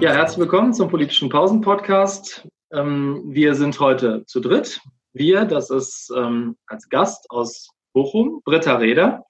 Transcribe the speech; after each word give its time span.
Ja, 0.00 0.14
herzlich 0.14 0.38
willkommen 0.38 0.72
zum 0.72 0.88
politischen 0.88 1.28
Pausen-Podcast. 1.28 2.48
Ähm, 2.72 3.22
wir 3.26 3.54
sind 3.54 3.78
heute 3.80 4.24
zu 4.24 4.40
dritt. 4.40 4.80
Wir, 5.12 5.44
das 5.44 5.68
ist 5.68 6.10
ähm, 6.16 6.56
als 6.68 6.88
Gast 6.88 7.30
aus 7.30 7.68
Bochum, 7.92 8.40
Britta 8.46 8.76
Reder. 8.76 9.26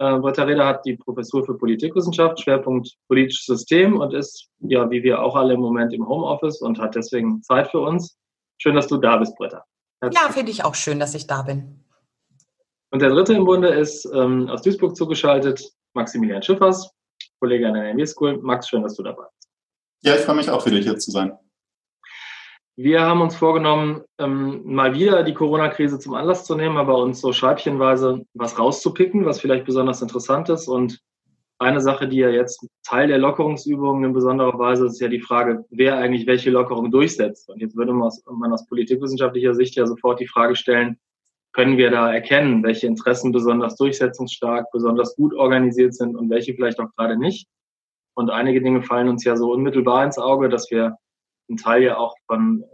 Äh, 0.00 0.18
Britta 0.18 0.42
Reder 0.42 0.66
hat 0.66 0.84
die 0.84 0.96
Professur 0.96 1.46
für 1.46 1.56
Politikwissenschaft, 1.56 2.40
Schwerpunkt 2.40 2.96
politisches 3.06 3.46
System 3.46 3.96
und 4.00 4.12
ist, 4.12 4.48
ja, 4.58 4.90
wie 4.90 5.04
wir 5.04 5.22
auch 5.22 5.36
alle 5.36 5.54
im 5.54 5.60
Moment 5.60 5.92
im 5.92 6.04
Homeoffice 6.08 6.62
und 6.62 6.80
hat 6.80 6.96
deswegen 6.96 7.40
Zeit 7.44 7.70
für 7.70 7.78
uns. 7.78 8.18
Schön, 8.60 8.74
dass 8.74 8.88
du 8.88 8.96
da 8.96 9.18
bist, 9.18 9.36
Britta. 9.36 9.62
Herzlich 10.00 10.20
ja, 10.20 10.32
finde 10.32 10.50
ich 10.50 10.64
auch 10.64 10.74
schön, 10.74 10.98
dass 10.98 11.14
ich 11.14 11.28
da 11.28 11.42
bin. 11.42 11.84
Und 12.90 13.02
der 13.02 13.10
dritte 13.10 13.34
im 13.34 13.44
Bunde 13.44 13.68
ist 13.68 14.04
ähm, 14.12 14.48
aus 14.48 14.62
Duisburg 14.62 14.96
zugeschaltet, 14.96 15.62
Maximilian 15.94 16.42
Schiffers, 16.42 16.90
Kollege 17.38 17.68
an 17.68 17.74
der 17.74 17.94
NME 17.94 18.06
School. 18.08 18.38
Max, 18.42 18.68
schön, 18.68 18.82
dass 18.82 18.96
du 18.96 19.04
dabei 19.04 19.22
bist. 19.22 19.47
Ja, 20.02 20.14
ich 20.14 20.20
freue 20.20 20.36
mich 20.36 20.50
auch 20.50 20.64
wieder 20.66 20.78
hier 20.78 20.98
zu 20.98 21.10
sein. 21.10 21.32
Wir 22.76 23.00
haben 23.00 23.20
uns 23.20 23.34
vorgenommen, 23.34 24.02
ähm, 24.18 24.62
mal 24.64 24.94
wieder 24.94 25.24
die 25.24 25.34
Corona-Krise 25.34 25.98
zum 25.98 26.14
Anlass 26.14 26.44
zu 26.44 26.54
nehmen, 26.54 26.76
aber 26.76 26.98
uns 26.98 27.20
so 27.20 27.32
scheibchenweise 27.32 28.24
was 28.34 28.56
rauszupicken, 28.56 29.26
was 29.26 29.40
vielleicht 29.40 29.64
besonders 29.64 30.00
interessant 30.00 30.48
ist. 30.48 30.68
Und 30.68 31.00
eine 31.58 31.80
Sache, 31.80 32.06
die 32.06 32.18
ja 32.18 32.30
jetzt 32.30 32.64
Teil 32.84 33.08
der 33.08 33.18
Lockerungsübungen 33.18 34.04
in 34.04 34.12
besonderer 34.12 34.56
Weise 34.60 34.86
ist, 34.86 34.92
ist 34.92 35.00
ja 35.00 35.08
die 35.08 35.20
Frage, 35.20 35.64
wer 35.70 35.98
eigentlich 35.98 36.28
welche 36.28 36.50
Lockerung 36.50 36.92
durchsetzt. 36.92 37.48
Und 37.48 37.60
jetzt 37.60 37.76
würde 37.76 37.92
man 37.92 38.06
aus, 38.06 38.22
man 38.30 38.52
aus 38.52 38.64
politikwissenschaftlicher 38.66 39.54
Sicht 39.54 39.74
ja 39.74 39.84
sofort 39.84 40.20
die 40.20 40.28
Frage 40.28 40.54
stellen, 40.54 40.98
können 41.52 41.76
wir 41.76 41.90
da 41.90 42.12
erkennen, 42.12 42.62
welche 42.62 42.86
Interessen 42.86 43.32
besonders 43.32 43.74
durchsetzungsstark, 43.74 44.70
besonders 44.70 45.16
gut 45.16 45.34
organisiert 45.34 45.94
sind 45.94 46.14
und 46.14 46.30
welche 46.30 46.54
vielleicht 46.54 46.78
auch 46.78 46.94
gerade 46.96 47.18
nicht. 47.18 47.48
Und 48.18 48.30
einige 48.30 48.60
Dinge 48.60 48.82
fallen 48.82 49.08
uns 49.08 49.22
ja 49.22 49.36
so 49.36 49.52
unmittelbar 49.52 50.04
ins 50.04 50.18
Auge, 50.18 50.48
dass 50.48 50.72
wir 50.72 50.96
einen 51.48 51.56
Teil 51.56 51.84
ja 51.84 51.98
auch 51.98 52.16
von 52.26 52.64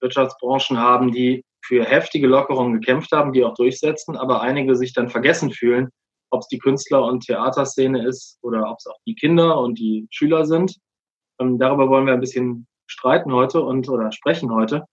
Wirtschaftsbranchen 0.00 0.78
haben, 0.78 1.12
die 1.12 1.44
für 1.62 1.84
heftige 1.84 2.26
Lockerungen 2.26 2.80
gekämpft 2.80 3.12
haben, 3.12 3.34
die 3.34 3.44
auch 3.44 3.52
durchsetzen, 3.52 4.16
aber 4.16 4.40
einige 4.40 4.74
sich 4.76 4.94
dann 4.94 5.10
vergessen 5.10 5.50
fühlen, 5.50 5.90
ob 6.30 6.40
es 6.40 6.48
die 6.48 6.56
Künstler- 6.56 7.04
und 7.04 7.26
Theaterszene 7.26 8.02
ist 8.08 8.38
oder 8.40 8.70
ob 8.70 8.78
es 8.78 8.86
auch 8.86 8.96
die 9.06 9.14
Kinder 9.14 9.58
und 9.58 9.78
die 9.78 10.06
Schüler 10.08 10.46
sind. 10.46 10.78
Ähm, 11.38 11.58
darüber 11.58 11.90
wollen 11.90 12.06
wir 12.06 12.14
ein 12.14 12.20
bisschen 12.20 12.66
streiten 12.86 13.34
heute 13.34 13.60
und 13.60 13.90
oder 13.90 14.10
sprechen 14.10 14.54
heute. 14.54 14.86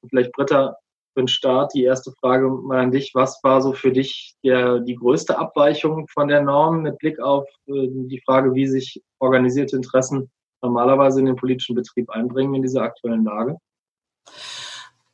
Und 0.00 0.08
vielleicht 0.08 0.32
Britta, 0.32 0.78
für 1.18 1.22
den 1.22 1.28
Start 1.28 1.74
die 1.74 1.82
erste 1.82 2.12
Frage 2.20 2.48
mal 2.48 2.78
an 2.78 2.92
dich. 2.92 3.10
Was 3.12 3.40
war 3.42 3.60
so 3.60 3.72
für 3.72 3.90
dich 3.90 4.36
der, 4.44 4.78
die 4.78 4.94
größte 4.94 5.36
Abweichung 5.36 6.06
von 6.06 6.28
der 6.28 6.42
Norm 6.42 6.82
mit 6.82 6.98
Blick 6.98 7.18
auf 7.18 7.44
äh, 7.66 7.88
die 7.90 8.22
Frage, 8.24 8.54
wie 8.54 8.68
sich 8.68 9.02
organisierte 9.18 9.74
Interessen 9.74 10.30
normalerweise 10.62 11.18
in 11.18 11.26
den 11.26 11.34
politischen 11.34 11.74
Betrieb 11.74 12.08
einbringen 12.10 12.54
in 12.54 12.62
dieser 12.62 12.82
aktuellen 12.82 13.24
Lage? 13.24 13.56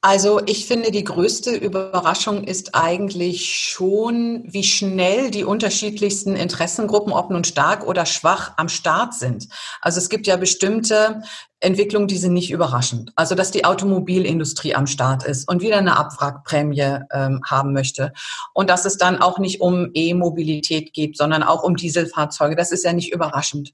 Also 0.02 0.42
ich 0.44 0.66
finde, 0.66 0.90
die 0.90 1.04
größte 1.04 1.56
Überraschung 1.56 2.44
ist 2.44 2.74
eigentlich 2.74 3.58
schon, 3.58 4.44
wie 4.46 4.62
schnell 4.62 5.30
die 5.30 5.44
unterschiedlichsten 5.44 6.36
Interessengruppen, 6.36 7.14
ob 7.14 7.30
nun 7.30 7.44
stark 7.44 7.86
oder 7.86 8.04
schwach, 8.04 8.52
am 8.58 8.68
Start 8.68 9.14
sind. 9.14 9.48
Also 9.80 9.96
es 9.96 10.10
gibt 10.10 10.26
ja 10.26 10.36
bestimmte 10.36 11.22
Entwicklungen, 11.60 12.08
die 12.08 12.18
sind 12.18 12.34
nicht 12.34 12.50
überraschend. 12.50 13.12
Also 13.16 13.34
dass 13.34 13.50
die 13.50 13.64
Automobilindustrie 13.64 14.74
am 14.74 14.86
Start 14.86 15.24
ist 15.24 15.48
und 15.48 15.62
wieder 15.62 15.78
eine 15.78 15.96
Abwrackprämie 15.96 17.00
ähm, 17.12 17.40
haben 17.46 17.72
möchte. 17.72 18.12
Und 18.52 18.70
dass 18.70 18.84
es 18.84 18.98
dann 18.98 19.20
auch 19.20 19.38
nicht 19.38 19.60
um 19.60 19.90
E-Mobilität 19.94 20.92
geht, 20.92 21.16
sondern 21.16 21.42
auch 21.42 21.62
um 21.62 21.76
Dieselfahrzeuge. 21.76 22.56
Das 22.56 22.72
ist 22.72 22.84
ja 22.84 22.92
nicht 22.92 23.12
überraschend. 23.12 23.72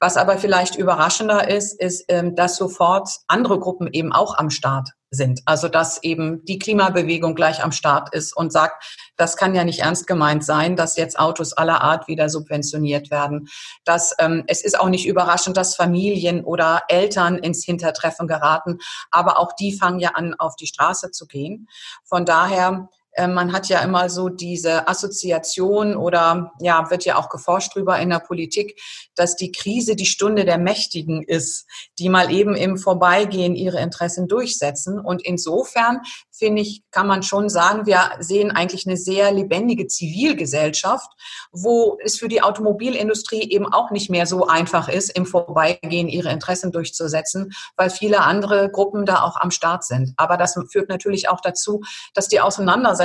Was 0.00 0.16
aber 0.16 0.38
vielleicht 0.38 0.76
überraschender 0.76 1.48
ist, 1.48 1.80
ist, 1.80 2.04
ähm, 2.08 2.34
dass 2.34 2.56
sofort 2.56 3.08
andere 3.26 3.58
Gruppen 3.58 3.88
eben 3.92 4.12
auch 4.12 4.38
am 4.38 4.50
Start 4.50 4.90
sind. 5.10 5.40
Also 5.46 5.68
dass 5.68 6.02
eben 6.02 6.44
die 6.44 6.58
Klimabewegung 6.58 7.34
gleich 7.34 7.62
am 7.62 7.72
Start 7.72 8.12
ist 8.14 8.36
und 8.36 8.52
sagt, 8.52 8.84
das 9.16 9.36
kann 9.36 9.54
ja 9.54 9.64
nicht 9.64 9.80
ernst 9.80 10.06
gemeint 10.06 10.44
sein, 10.44 10.76
dass 10.76 10.96
jetzt 10.96 11.18
Autos 11.18 11.52
aller 11.52 11.80
Art 11.80 12.08
wieder 12.08 12.28
subventioniert 12.28 13.10
werden. 13.10 13.48
Dass, 13.84 14.14
ähm, 14.18 14.44
es 14.46 14.62
ist 14.62 14.78
auch 14.78 14.88
nicht 14.88 15.06
überraschend, 15.06 15.56
dass 15.56 15.76
Familien 15.76 16.44
oder 16.44 16.82
Eltern 16.88 17.15
ins 17.16 17.64
Hintertreffen 17.64 18.28
geraten, 18.28 18.78
aber 19.10 19.38
auch 19.38 19.52
die 19.52 19.76
fangen 19.76 19.98
ja 19.98 20.10
an, 20.10 20.34
auf 20.34 20.56
die 20.56 20.66
Straße 20.66 21.10
zu 21.10 21.26
gehen. 21.26 21.68
Von 22.04 22.24
daher 22.24 22.88
man 23.18 23.52
hat 23.52 23.68
ja 23.68 23.80
immer 23.80 24.10
so 24.10 24.28
diese 24.28 24.88
Assoziation 24.88 25.96
oder 25.96 26.52
ja, 26.60 26.90
wird 26.90 27.04
ja 27.04 27.16
auch 27.16 27.28
geforscht 27.28 27.74
drüber 27.74 27.98
in 27.98 28.10
der 28.10 28.18
Politik, 28.18 28.80
dass 29.14 29.36
die 29.36 29.52
Krise 29.52 29.96
die 29.96 30.06
Stunde 30.06 30.44
der 30.44 30.58
Mächtigen 30.58 31.22
ist, 31.22 31.66
die 31.98 32.08
mal 32.08 32.30
eben 32.30 32.54
im 32.54 32.76
Vorbeigehen 32.76 33.54
ihre 33.54 33.80
Interessen 33.80 34.28
durchsetzen. 34.28 35.00
Und 35.00 35.24
insofern 35.24 36.00
finde 36.30 36.62
ich, 36.62 36.82
kann 36.90 37.06
man 37.06 37.22
schon 37.22 37.48
sagen, 37.48 37.86
wir 37.86 38.10
sehen 38.20 38.50
eigentlich 38.50 38.86
eine 38.86 38.96
sehr 38.96 39.32
lebendige 39.32 39.86
Zivilgesellschaft, 39.86 41.08
wo 41.52 41.98
es 42.04 42.18
für 42.18 42.28
die 42.28 42.42
Automobilindustrie 42.42 43.50
eben 43.50 43.72
auch 43.72 43.90
nicht 43.90 44.10
mehr 44.10 44.26
so 44.26 44.46
einfach 44.46 44.88
ist, 44.88 45.16
im 45.16 45.26
Vorbeigehen 45.26 46.08
ihre 46.08 46.30
Interessen 46.30 46.72
durchzusetzen, 46.72 47.52
weil 47.76 47.90
viele 47.90 48.20
andere 48.20 48.70
Gruppen 48.70 49.06
da 49.06 49.22
auch 49.22 49.36
am 49.36 49.50
Start 49.50 49.84
sind. 49.84 50.12
Aber 50.16 50.36
das 50.36 50.58
führt 50.70 50.88
natürlich 50.88 51.28
auch 51.28 51.40
dazu, 51.40 51.80
dass 52.14 52.28
die 52.28 52.40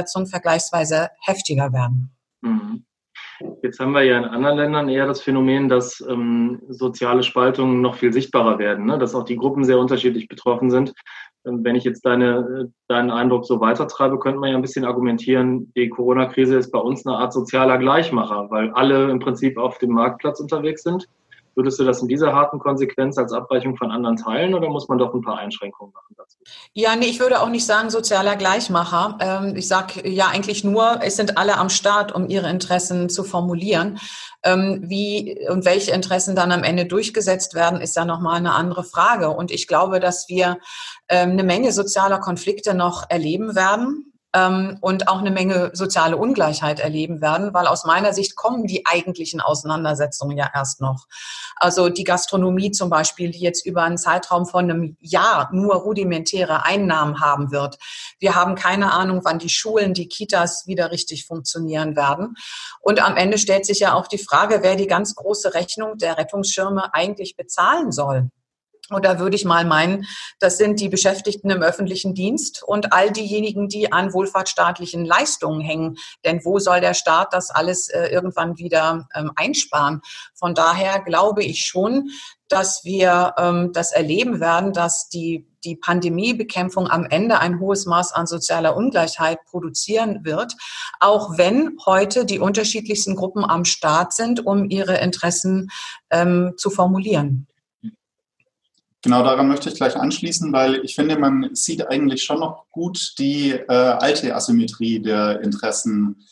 Auseinandersetzungen 0.01 0.27
vergleichsweise 0.27 1.09
heftiger 1.21 1.71
werden. 1.71 2.11
Mhm. 2.41 2.83
Jetzt 3.63 3.79
haben 3.79 3.93
wir 3.93 4.03
ja 4.03 4.19
in 4.19 4.25
anderen 4.25 4.57
Ländern 4.57 4.89
eher 4.89 5.07
das 5.07 5.21
Phänomen, 5.21 5.67
dass 5.67 6.03
ähm, 6.07 6.61
soziale 6.69 7.23
Spaltungen 7.23 7.81
noch 7.81 7.95
viel 7.95 8.13
sichtbarer 8.13 8.59
werden, 8.59 8.85
ne? 8.85 8.99
dass 8.99 9.15
auch 9.15 9.23
die 9.23 9.35
Gruppen 9.35 9.63
sehr 9.63 9.79
unterschiedlich 9.79 10.27
betroffen 10.27 10.69
sind. 10.69 10.93
Ähm, 11.47 11.63
wenn 11.63 11.75
ich 11.75 11.83
jetzt 11.83 12.05
deine, 12.05 12.71
deinen 12.87 13.09
Eindruck 13.09 13.45
so 13.45 13.59
weitertreibe, 13.59 14.19
könnte 14.19 14.39
man 14.39 14.51
ja 14.51 14.55
ein 14.55 14.61
bisschen 14.61 14.85
argumentieren, 14.85 15.71
die 15.75 15.89
Corona-Krise 15.89 16.57
ist 16.57 16.71
bei 16.71 16.79
uns 16.79 17.05
eine 17.05 17.17
Art 17.17 17.33
sozialer 17.33 17.79
Gleichmacher, 17.79 18.47
weil 18.51 18.71
alle 18.71 19.09
im 19.09 19.19
Prinzip 19.19 19.57
auf 19.57 19.79
dem 19.79 19.91
Marktplatz 19.91 20.39
unterwegs 20.39 20.83
sind 20.83 21.07
Würdest 21.55 21.79
du 21.79 21.83
das 21.83 22.01
in 22.01 22.07
dieser 22.07 22.33
harten 22.33 22.59
Konsequenz 22.59 23.17
als 23.17 23.33
Abweichung 23.33 23.75
von 23.75 23.91
anderen 23.91 24.15
teilen 24.15 24.53
oder 24.53 24.69
muss 24.69 24.87
man 24.87 24.97
doch 24.97 25.13
ein 25.13 25.21
paar 25.21 25.37
Einschränkungen 25.37 25.93
machen 25.93 26.15
dazu? 26.17 26.37
Ja, 26.73 26.95
nee, 26.95 27.07
ich 27.07 27.19
würde 27.19 27.41
auch 27.41 27.49
nicht 27.49 27.65
sagen 27.65 27.89
sozialer 27.89 28.37
Gleichmacher. 28.37 29.17
Ähm, 29.19 29.55
ich 29.55 29.67
sage 29.67 30.07
ja 30.07 30.27
eigentlich 30.27 30.63
nur, 30.63 30.99
es 31.01 31.17
sind 31.17 31.37
alle 31.37 31.57
am 31.57 31.69
Start, 31.69 32.13
um 32.13 32.29
ihre 32.29 32.49
Interessen 32.49 33.09
zu 33.09 33.23
formulieren. 33.23 33.99
Ähm, 34.43 34.81
wie 34.83 35.37
und 35.49 35.65
welche 35.65 35.91
Interessen 35.91 36.35
dann 36.35 36.51
am 36.51 36.63
Ende 36.63 36.85
durchgesetzt 36.85 37.53
werden, 37.53 37.81
ist 37.81 37.95
ja 37.95 38.05
nochmal 38.05 38.37
eine 38.37 38.53
andere 38.53 38.83
Frage. 38.83 39.29
Und 39.29 39.51
ich 39.51 39.67
glaube, 39.67 39.99
dass 39.99 40.29
wir 40.29 40.57
ähm, 41.09 41.31
eine 41.31 41.43
Menge 41.43 41.73
sozialer 41.73 42.19
Konflikte 42.19 42.73
noch 42.73 43.09
erleben 43.09 43.55
werden 43.55 44.10
ähm, 44.33 44.77
und 44.81 45.07
auch 45.07 45.19
eine 45.19 45.31
Menge 45.31 45.71
soziale 45.73 46.17
Ungleichheit 46.17 46.79
erleben 46.79 47.21
werden, 47.21 47.53
weil 47.53 47.67
aus 47.67 47.83
meiner 47.85 48.13
Sicht 48.13 48.35
kommen 48.35 48.65
die 48.65 48.85
eigentlichen 48.85 49.41
Auseinandersetzungen 49.41 50.37
ja 50.37 50.49
erst 50.53 50.81
noch. 50.81 51.07
Also 51.55 51.89
die 51.89 52.03
Gastronomie 52.03 52.71
zum 52.71 52.89
Beispiel, 52.89 53.31
die 53.31 53.39
jetzt 53.39 53.65
über 53.65 53.83
einen 53.83 53.97
Zeitraum 53.97 54.45
von 54.45 54.69
einem 54.69 54.97
Jahr 54.99 55.49
nur 55.53 55.75
rudimentäre 55.75 56.65
Einnahmen 56.65 57.19
haben 57.19 57.51
wird. 57.51 57.77
Wir 58.19 58.35
haben 58.35 58.55
keine 58.55 58.93
Ahnung, 58.93 59.21
wann 59.23 59.39
die 59.39 59.49
Schulen, 59.49 59.93
die 59.93 60.07
Kitas 60.07 60.65
wieder 60.65 60.91
richtig 60.91 61.25
funktionieren 61.25 61.95
werden. 61.95 62.35
Und 62.79 63.03
am 63.03 63.17
Ende 63.17 63.37
stellt 63.37 63.65
sich 63.65 63.79
ja 63.79 63.93
auch 63.93 64.07
die 64.07 64.17
Frage, 64.17 64.59
wer 64.61 64.75
die 64.75 64.87
ganz 64.87 65.15
große 65.15 65.53
Rechnung 65.53 65.97
der 65.97 66.17
Rettungsschirme 66.17 66.93
eigentlich 66.93 67.35
bezahlen 67.35 67.91
soll. 67.91 68.29
Und 68.91 69.05
da 69.05 69.19
würde 69.19 69.35
ich 69.35 69.45
mal 69.45 69.65
meinen, 69.65 70.05
das 70.39 70.57
sind 70.57 70.79
die 70.79 70.89
Beschäftigten 70.89 71.49
im 71.49 71.61
öffentlichen 71.61 72.13
Dienst 72.13 72.61
und 72.63 72.93
all 72.93 73.11
diejenigen, 73.11 73.69
die 73.69 73.91
an 73.91 74.13
wohlfahrtsstaatlichen 74.13 75.05
Leistungen 75.05 75.61
hängen. 75.61 75.97
Denn 76.25 76.41
wo 76.43 76.59
soll 76.59 76.81
der 76.81 76.93
Staat 76.93 77.33
das 77.33 77.49
alles 77.49 77.87
äh, 77.89 78.07
irgendwann 78.07 78.57
wieder 78.57 79.07
ähm, 79.15 79.31
einsparen? 79.35 80.01
Von 80.35 80.53
daher 80.53 81.01
glaube 81.01 81.43
ich 81.43 81.65
schon, 81.65 82.09
dass 82.51 82.83
wir 82.83 83.33
ähm, 83.37 83.71
das 83.73 83.91
erleben 83.93 84.41
werden, 84.41 84.73
dass 84.73 85.07
die, 85.07 85.47
die 85.63 85.77
Pandemiebekämpfung 85.77 86.89
am 86.89 87.05
Ende 87.05 87.39
ein 87.39 87.59
hohes 87.59 87.85
Maß 87.85 88.11
an 88.11 88.27
sozialer 88.27 88.75
Ungleichheit 88.75 89.39
produzieren 89.45 90.25
wird, 90.25 90.53
auch 90.99 91.37
wenn 91.37 91.77
heute 91.85 92.25
die 92.25 92.39
unterschiedlichsten 92.39 93.15
Gruppen 93.15 93.45
am 93.45 93.63
Start 93.63 94.13
sind, 94.13 94.45
um 94.45 94.69
ihre 94.69 94.97
Interessen 94.97 95.69
ähm, 96.09 96.53
zu 96.57 96.69
formulieren. 96.69 97.47
Genau 99.03 99.23
daran 99.23 99.47
möchte 99.47 99.69
ich 99.69 99.75
gleich 99.75 99.95
anschließen, 99.95 100.53
weil 100.53 100.75
ich 100.85 100.93
finde, 100.93 101.17
man 101.17 101.55
sieht 101.55 101.87
eigentlich 101.87 102.23
schon 102.23 102.39
noch 102.39 102.69
gut 102.69 103.15
die 103.17 103.51
äh, 103.51 103.65
alte 103.67 104.35
Asymmetrie 104.35 104.99
der 104.99 105.41
Interessen, 105.41 106.23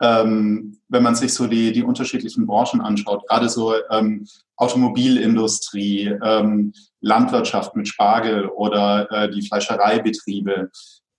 ähm, 0.00 0.78
wenn 0.88 1.02
man 1.02 1.16
sich 1.16 1.34
so 1.34 1.48
die, 1.48 1.72
die 1.72 1.82
unterschiedlichen 1.82 2.46
Branchen 2.46 2.80
anschaut. 2.80 3.26
Gerade 3.26 3.48
so 3.48 3.74
ähm, 3.90 4.28
Automobilindustrie, 4.56 6.16
ähm, 6.22 6.72
Landwirtschaft 7.00 7.74
mit 7.74 7.88
Spargel 7.88 8.46
oder 8.46 9.10
äh, 9.10 9.30
die 9.30 9.42
Fleischereibetriebe. 9.42 10.70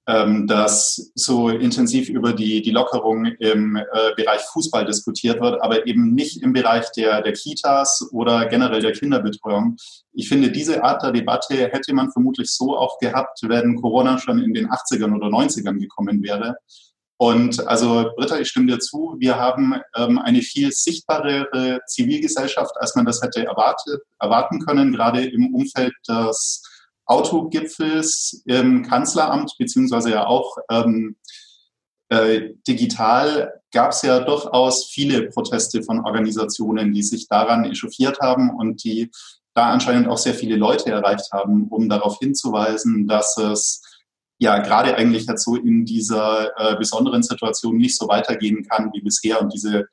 Ähm, 0.07 0.46
dass 0.46 1.12
so 1.16 1.50
intensiv 1.50 2.10
über 2.10 2.34
die, 2.34 2.62
die 2.62 2.72
Lockerung 2.72 3.25
im 3.25 3.75
äh, 3.75 3.84
Bereich 4.16 4.42
Fußball 4.54 4.86
diskutiert 4.86 5.42
wird, 5.42 5.62
aber 5.62 5.88
eben 5.88 6.13
nicht 6.13 6.44
im 6.44 6.54
Bereich 6.54 6.92
der, 6.92 7.22
der 7.22 7.34
Kitas 7.34 8.07
oder 8.12 8.46
generell 8.46 8.81
der 8.81 8.92
Kinderbetreuung. 8.92 9.78
Ich 10.13 10.30
finde, 10.30 10.52
diese 10.52 10.84
Art 10.84 11.02
der 11.02 11.12
Debatte 11.12 11.56
hätte 11.56 11.94
man 11.94 12.12
vermutlich 12.12 12.52
so 12.52 12.78
auch 12.78 13.00
gehabt, 13.00 13.40
wenn 13.44 13.81
Corona 13.81 14.19
schon 14.19 14.40
in 14.40 14.54
den 14.54 14.69
80ern 14.69 15.16
oder 15.16 15.28
90ern 15.28 15.80
gekommen 15.80 16.22
wäre. 16.22 16.56
Und 17.18 17.66
also 17.66 18.12
Britta, 18.18 18.40
ich 18.40 18.50
stimme 18.50 18.68
dir 18.68 18.80
zu, 18.80 19.16
wir 19.19 19.38
haben 19.38 19.75
ähm, 19.96 20.19
eine 20.19 20.42
viel 20.42 20.72
sichtbarere 20.72 21.80
Zivilgesellschaft, 21.88 22.75
als 22.75 22.96
man 22.96 23.06
das 23.06 23.22
hätte 23.22 23.46
erwartet, 23.46 24.02
erwarten 24.19 24.60
können, 24.60 24.92
gerade 24.92 25.25
im 25.25 25.56
Umfeld 25.56 25.94
des 26.07 26.62
Autogipfels 27.06 28.42
im 28.46 28.84
Kanzleramt, 28.84 29.56
beziehungsweise 29.57 30.12
ja 30.12 30.28
auch 30.28 30.57
ähm, 30.69 31.16
äh, 32.10 32.54
digital 32.68 33.62
gab 33.72 33.92
es 33.92 34.02
ja 34.04 34.19
durchaus 34.19 34.86
viele 34.86 35.30
Proteste 35.30 35.84
von 35.84 36.06
Organisationen, 36.06 36.94
die 36.94 37.04
sich 37.04 37.28
daran 37.28 37.66
echauffiert 37.66 38.19
haben 38.22 38.52
und 38.52 38.84
die 38.84 39.12
da 39.54 39.72
anscheinend 39.72 40.07
auch 40.07 40.18
sehr 40.18 40.34
viele 40.34 40.56
Leute 40.56 40.92
erreicht 40.92 41.31
haben, 41.31 41.68
um 41.69 41.90
darauf 41.90 42.18
hinzuweisen, 42.19 43.07
dass 43.07 43.38
es 43.38 43.81
ja 44.38 44.60
gerade 44.60 44.96
eigentlich 44.96 45.25
jetzt 45.28 45.46
so 45.46 45.56
in 45.56 45.86
dieser 45.86 46.52
äh, 46.57 46.75
besonderen 46.75 47.24
Situation 47.24 47.78
nicht 47.78 47.98
so 47.98 48.07
weitergehen 48.07 48.66
kann 48.68 48.92
wie 48.94 49.02
bisher 49.02 49.42
und 49.42 49.54
diese 49.54 49.88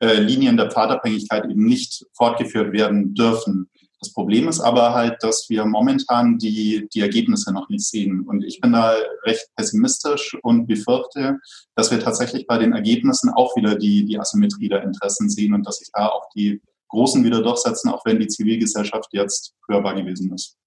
äh, 0.00 0.14
Linien 0.14 0.56
der 0.56 0.70
Pfadabhängigkeit 0.70 1.44
eben 1.44 1.64
nicht 1.64 2.04
fortgeführt 2.12 2.72
werden 2.72 3.14
dürfen. 3.14 3.70
Das 4.04 4.12
Problem 4.12 4.48
ist 4.48 4.60
aber 4.60 4.92
halt, 4.92 5.22
dass 5.22 5.46
wir 5.48 5.64
momentan 5.64 6.36
die, 6.36 6.86
die 6.92 7.00
Ergebnisse 7.00 7.54
noch 7.54 7.70
nicht 7.70 7.86
sehen. 7.86 8.20
Und 8.28 8.44
ich 8.44 8.60
bin 8.60 8.72
da 8.72 8.92
recht 9.24 9.48
pessimistisch 9.56 10.36
und 10.42 10.66
befürchte, 10.66 11.38
dass 11.74 11.90
wir 11.90 12.00
tatsächlich 12.00 12.46
bei 12.46 12.58
den 12.58 12.74
Ergebnissen 12.74 13.30
auch 13.34 13.56
wieder 13.56 13.76
die, 13.76 14.04
die 14.04 14.18
Asymmetrie 14.18 14.68
der 14.68 14.82
Interessen 14.82 15.30
sehen 15.30 15.54
und 15.54 15.66
dass 15.66 15.78
sich 15.78 15.88
da 15.90 16.08
auch 16.08 16.28
die 16.36 16.60
Großen 16.88 17.24
wieder 17.24 17.40
durchsetzen, 17.40 17.88
auch 17.88 18.04
wenn 18.04 18.18
die 18.18 18.26
Zivilgesellschaft 18.26 19.08
jetzt 19.12 19.54
hörbar 19.70 19.94
gewesen 19.94 20.34
ist. 20.34 20.58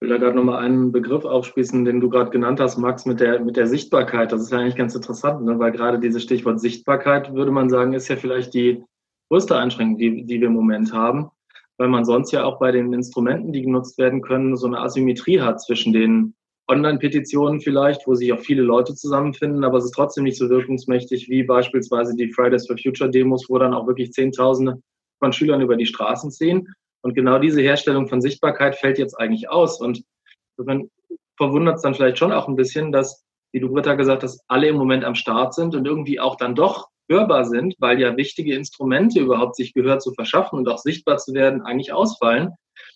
will 0.00 0.08
da 0.08 0.16
gerade 0.16 0.36
nochmal 0.36 0.64
einen 0.64 0.90
Begriff 0.90 1.24
aufspießen, 1.24 1.84
den 1.84 2.00
du 2.00 2.08
gerade 2.08 2.30
genannt 2.30 2.58
hast, 2.58 2.78
Max, 2.78 3.06
mit 3.06 3.20
der, 3.20 3.44
mit 3.44 3.56
der 3.56 3.68
Sichtbarkeit. 3.68 4.32
Das 4.32 4.42
ist 4.42 4.50
ja 4.50 4.58
eigentlich 4.58 4.74
ganz 4.74 4.96
interessant, 4.96 5.44
ne? 5.44 5.56
weil 5.60 5.70
gerade 5.70 6.00
dieses 6.00 6.24
Stichwort 6.24 6.58
Sichtbarkeit, 6.58 7.32
würde 7.32 7.52
man 7.52 7.70
sagen, 7.70 7.92
ist 7.92 8.08
ja 8.08 8.16
vielleicht 8.16 8.54
die 8.54 8.82
größte 9.30 9.56
Einschränkung, 9.56 9.98
die, 9.98 10.24
die 10.24 10.40
wir 10.40 10.48
im 10.48 10.54
Moment 10.54 10.92
haben 10.92 11.30
weil 11.78 11.88
man 11.88 12.04
sonst 12.04 12.32
ja 12.32 12.44
auch 12.44 12.58
bei 12.58 12.70
den 12.70 12.92
Instrumenten, 12.92 13.52
die 13.52 13.62
genutzt 13.62 13.98
werden 13.98 14.22
können, 14.22 14.56
so 14.56 14.66
eine 14.66 14.80
Asymmetrie 14.80 15.40
hat 15.40 15.60
zwischen 15.60 15.92
den 15.92 16.34
Online-Petitionen 16.68 17.60
vielleicht, 17.60 18.06
wo 18.06 18.14
sich 18.14 18.32
auch 18.32 18.40
viele 18.40 18.62
Leute 18.62 18.94
zusammenfinden, 18.94 19.64
aber 19.64 19.78
es 19.78 19.86
ist 19.86 19.94
trotzdem 19.94 20.24
nicht 20.24 20.38
so 20.38 20.48
wirkungsmächtig 20.48 21.28
wie 21.28 21.42
beispielsweise 21.42 22.14
die 22.16 22.32
Fridays 22.32 22.66
for 22.66 22.78
Future 22.78 23.10
Demos, 23.10 23.46
wo 23.48 23.58
dann 23.58 23.74
auch 23.74 23.86
wirklich 23.86 24.12
Zehntausende 24.12 24.80
von 25.18 25.32
Schülern 25.32 25.60
über 25.60 25.76
die 25.76 25.86
Straßen 25.86 26.30
ziehen. 26.30 26.68
Und 27.02 27.14
genau 27.14 27.38
diese 27.38 27.60
Herstellung 27.60 28.08
von 28.08 28.22
Sichtbarkeit 28.22 28.76
fällt 28.76 28.98
jetzt 28.98 29.14
eigentlich 29.18 29.50
aus. 29.50 29.78
Und 29.78 30.02
man 30.56 30.88
verwundert 31.36 31.76
es 31.76 31.82
dann 31.82 31.94
vielleicht 31.94 32.18
schon 32.18 32.32
auch 32.32 32.48
ein 32.48 32.56
bisschen, 32.56 32.92
dass, 32.92 33.24
wie 33.52 33.60
du 33.60 33.68
Britta 33.68 33.94
gesagt 33.94 34.22
hast, 34.22 34.42
alle 34.48 34.68
im 34.68 34.76
Moment 34.76 35.04
am 35.04 35.14
Start 35.14 35.54
sind 35.54 35.74
und 35.74 35.86
irgendwie 35.86 36.18
auch 36.18 36.36
dann 36.36 36.54
doch 36.54 36.88
hörbar 37.08 37.44
sind, 37.44 37.74
weil 37.78 38.00
ja 38.00 38.16
wichtige 38.16 38.54
Instrumente 38.54 39.20
überhaupt 39.20 39.56
sich 39.56 39.74
Gehör 39.74 39.98
zu 39.98 40.12
verschaffen 40.14 40.58
und 40.58 40.68
auch 40.68 40.78
sichtbar 40.78 41.18
zu 41.18 41.34
werden 41.34 41.62
eigentlich 41.62 41.92
ausfallen. 41.92 42.50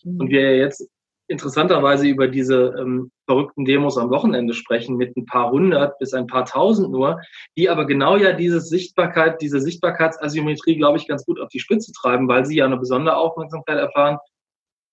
Mhm. 0.05 0.21
Und 0.21 0.31
wir 0.31 0.43
ja 0.43 0.57
jetzt 0.57 0.89
interessanterweise 1.29 2.09
über 2.09 2.27
diese 2.27 2.75
ähm, 2.79 3.11
verrückten 3.27 3.67
Demos 3.67 3.99
am 3.99 4.11
Wochenende 4.11 4.55
sprechen 4.55 4.97
mit 4.97 5.15
ein 5.17 5.27
paar 5.27 5.51
hundert 5.51 5.99
bis 5.99 6.15
ein 6.15 6.27
paar 6.27 6.47
tausend 6.47 6.91
nur, 6.91 7.21
die 7.57 7.69
aber 7.69 7.85
genau 7.85 8.17
ja 8.17 8.33
diese 8.33 8.61
Sichtbarkeit, 8.61 9.43
diese 9.43 9.61
Sichtbarkeitsasymmetrie, 9.61 10.77
glaube 10.77 10.97
ich, 10.97 11.07
ganz 11.07 11.27
gut 11.27 11.39
auf 11.39 11.51
die 11.51 11.61
Spitze 11.61 11.93
treiben, 11.93 12.29
weil 12.29 12.47
sie 12.47 12.57
ja 12.57 12.65
eine 12.65 12.79
besondere 12.79 13.17
Aufmerksamkeit 13.17 13.77
erfahren. 13.77 14.17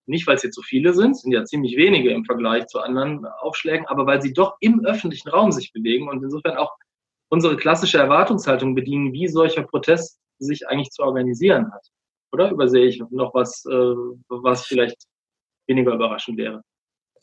Nicht, 0.08 0.28
weil 0.28 0.36
es 0.36 0.44
jetzt 0.44 0.56
so 0.56 0.62
viele 0.62 0.94
sind, 0.94 1.18
sind 1.18 1.32
ja 1.32 1.46
ziemlich 1.46 1.78
wenige 1.78 2.12
im 2.12 2.26
Vergleich 2.26 2.68
zu 2.68 2.80
anderen 2.80 3.26
Aufschlägen, 3.40 3.88
aber 3.88 4.06
weil 4.06 4.22
sie 4.22 4.34
doch 4.34 4.56
im 4.60 4.86
öffentlichen 4.86 5.30
Raum 5.30 5.52
sich 5.52 5.72
bewegen 5.72 6.10
und 6.10 6.22
insofern 6.22 6.58
auch 6.58 6.76
unsere 7.30 7.58
klassische 7.58 7.98
Erwartungshaltung 7.98 8.76
bedienen, 8.76 9.14
wie 9.14 9.28
solcher 9.28 9.64
Protest 9.64 10.20
sich 10.40 10.68
eigentlich 10.68 10.90
zu 10.90 11.04
organisieren 11.04 11.72
hat. 11.72 11.88
Oder 12.32 12.52
übersehe 12.52 12.86
ich 12.86 13.02
noch 13.10 13.34
was, 13.34 13.66
äh, 13.66 13.96
was 14.28 14.66
vielleicht 14.66 15.06
weniger 15.68 15.94
überraschend 15.94 16.38
wäre? 16.38 16.62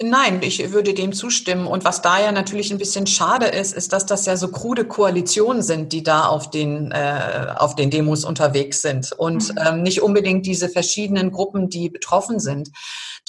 Nein, 0.03 0.41
ich 0.43 0.73
würde 0.73 0.95
dem 0.95 1.13
zustimmen. 1.13 1.67
Und 1.67 1.85
was 1.85 2.03
da 2.03 2.21
ja 2.21 2.33
natürlich 2.33 2.73
ein 2.73 2.79
bisschen 2.79 3.07
schade 3.07 3.47
ist, 3.47 3.73
ist, 3.73 3.93
dass 3.93 4.05
das 4.05 4.27
ja 4.27 4.37
so 4.37 4.49
krude 4.49 4.85
Koalitionen 4.85 5.63
sind, 5.63 5.93
die 5.93 6.03
da 6.03 6.25
auf 6.27 6.51
den, 6.51 6.91
äh, 6.91 7.55
auf 7.57 7.77
den 7.77 7.91
Demos 7.91 8.25
unterwegs 8.25 8.83
sind 8.83 9.13
und 9.13 9.51
mhm. 9.51 9.59
ähm, 9.65 9.83
nicht 9.83 10.03
unbedingt 10.03 10.47
diese 10.47 10.69
verschiedenen 10.69 11.31
Gruppen, 11.31 11.69
die 11.69 11.89
betroffen 11.89 12.41
sind. 12.41 12.71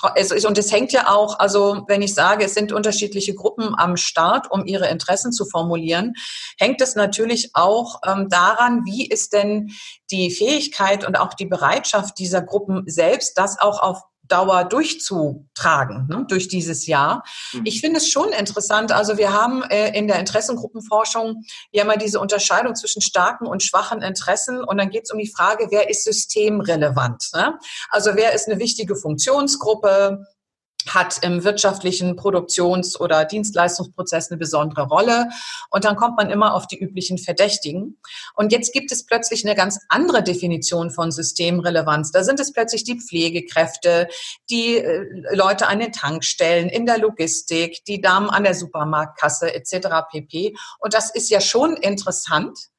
Und 0.01 0.57
es 0.57 0.71
hängt 0.71 0.91
ja 0.91 1.09
auch, 1.09 1.39
also 1.39 1.83
wenn 1.87 2.01
ich 2.01 2.13
sage, 2.13 2.43
es 2.43 2.55
sind 2.55 2.73
unterschiedliche 2.73 3.35
Gruppen 3.35 3.73
am 3.77 3.95
Start, 3.95 4.51
um 4.51 4.65
ihre 4.65 4.89
Interessen 4.89 5.31
zu 5.31 5.45
formulieren, 5.45 6.13
hängt 6.57 6.81
es 6.81 6.95
natürlich 6.95 7.51
auch 7.53 8.01
ähm, 8.05 8.27
daran, 8.27 8.83
wie 8.85 9.05
ist 9.07 9.31
denn 9.31 9.71
die 10.11 10.31
Fähigkeit 10.31 11.07
und 11.07 11.17
auch 11.17 11.35
die 11.35 11.45
Bereitschaft 11.45 12.19
dieser 12.19 12.41
Gruppen 12.41 12.83
selbst, 12.87 13.37
das 13.37 13.59
auch 13.59 13.81
auf 13.81 14.01
Dauer 14.23 14.63
durchzutragen 14.63 16.07
ne, 16.07 16.25
durch 16.27 16.47
dieses 16.47 16.87
Jahr. 16.87 17.23
Mhm. 17.53 17.61
Ich 17.65 17.81
finde 17.81 17.97
es 17.97 18.09
schon 18.09 18.29
interessant. 18.29 18.91
Also 18.91 19.17
wir 19.17 19.33
haben 19.33 19.63
äh, 19.63 19.97
in 19.97 20.07
der 20.07 20.19
Interessengruppenforschung 20.19 21.43
ja 21.71 21.83
mal 21.83 21.97
diese 21.97 22.19
Unterscheidung 22.19 22.75
zwischen 22.75 23.01
starken 23.01 23.45
und 23.45 23.63
schwachen 23.63 24.01
Interessen 24.01 24.63
und 24.63 24.77
dann 24.77 24.89
geht 24.89 25.03
es 25.05 25.11
um 25.11 25.19
die 25.19 25.31
Frage, 25.31 25.67
wer 25.71 25.89
ist 25.89 26.05
systemrelevant. 26.05 27.29
Ne? 27.33 27.57
Also 27.89 28.11
wer 28.15 28.33
ist 28.33 28.47
eine 28.47 28.59
wichtige 28.59 28.95
Funktionsgruppe? 28.95 30.25
Hat 30.89 31.19
im 31.21 31.44
wirtschaftlichen 31.44 32.15
Produktions- 32.15 33.00
oder 33.00 33.25
Dienstleistungsprozess 33.25 34.31
eine 34.31 34.38
besondere 34.38 34.88
Rolle. 34.88 35.30
Und 35.69 35.85
dann 35.85 35.95
kommt 35.95 36.18
man 36.18 36.30
immer 36.30 36.53
auf 36.53 36.68
die 36.68 36.80
üblichen 36.80 37.18
Verdächtigen. 37.18 38.00
Und 38.33 38.51
jetzt 38.51 38.74
gibt 38.74 38.91
es 38.91 39.06
plötzlich 39.06 39.45
eine 39.45 39.56
ganz 39.56 39.80
andere 39.89 40.24
Definition 40.24 40.91
von 40.91 41.12
Systemrelevanz. 41.12 42.12
Da 42.12 42.24
sind 42.24 42.39
es 42.39 42.51
plötzlich 42.51 42.83
die 42.83 43.00
Pflegekräfte, 43.00 44.07
die 44.50 44.77
äh, 44.77 45.06
Leute 45.33 45.68
an 45.68 45.80
den 45.80 45.91
Tankstellen, 45.91 46.69
in 46.69 46.86
der 46.86 46.97
Logistik, 46.97 47.83
die 47.86 48.01
Damen 48.01 48.29
an 48.29 48.44
der 48.44 48.56
Supermarktkasse 48.56 49.53
etc. 49.53 49.88
pp. 50.12 50.56
Und 50.79 50.94
das 50.94 51.09
ist 51.13 51.29
ja 51.29 51.41
schon 51.41 51.77
interessant. 51.77 52.69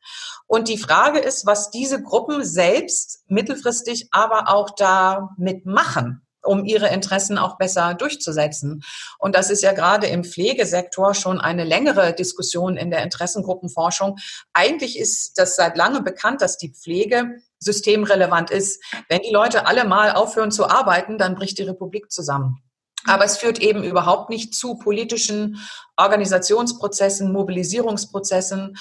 Und 0.47 0.69
die 0.69 0.79
Frage 0.79 1.19
ist, 1.19 1.47
was 1.47 1.71
diese 1.71 2.03
Gruppen 2.03 2.45
selbst 2.45 3.25
mittelfristig 3.29 4.09
aber 4.11 4.55
auch 4.55 4.71
damit 4.71 5.65
machen 5.65 6.24
um 6.45 6.65
ihre 6.65 6.89
Interessen 6.89 7.39
auch 7.39 7.57
besser 7.59 7.95
durchzusetzen. 7.95 8.83
Und 9.19 9.35
das 9.35 9.51
ist 9.51 9.63
ja 9.63 9.73
gerade 9.73 10.07
im 10.07 10.25
Pflegesektor 10.25 11.15
schon 11.15 11.41
eine 11.41 11.65
längere 11.65 12.13
Diskussion 12.13 12.77
in 12.77 12.91
der 12.91 13.03
Interessengruppenforschung. 13.03 14.17
Eigentlich 14.53 14.99
ist 14.99 15.39
das 15.39 15.57
seit 15.57 15.77
langem 15.77 16.05
bekannt, 16.05 16.43
dass 16.43 16.59
die 16.59 16.73
Pflege 16.73 17.37
systemrelevant 17.59 18.51
ist. 18.51 18.83
Wenn 19.09 19.23
die 19.23 19.33
Leute 19.33 19.67
alle 19.67 19.85
mal 19.85 20.13
aufhören 20.13 20.51
zu 20.51 20.69
arbeiten, 20.69 21.19
dann 21.19 21.35
bricht 21.35 21.59
die 21.59 21.63
Republik 21.63 22.13
zusammen. 22.13 22.61
Aber 23.07 23.25
es 23.25 23.37
führt 23.37 23.59
eben 23.59 23.85
überhaupt 23.85 24.31
nicht 24.31 24.55
zu 24.55 24.79
politischen 24.79 25.61
Organisationsprozessen, 25.97 27.33
Mobilisierungsprozessen, 27.33 28.77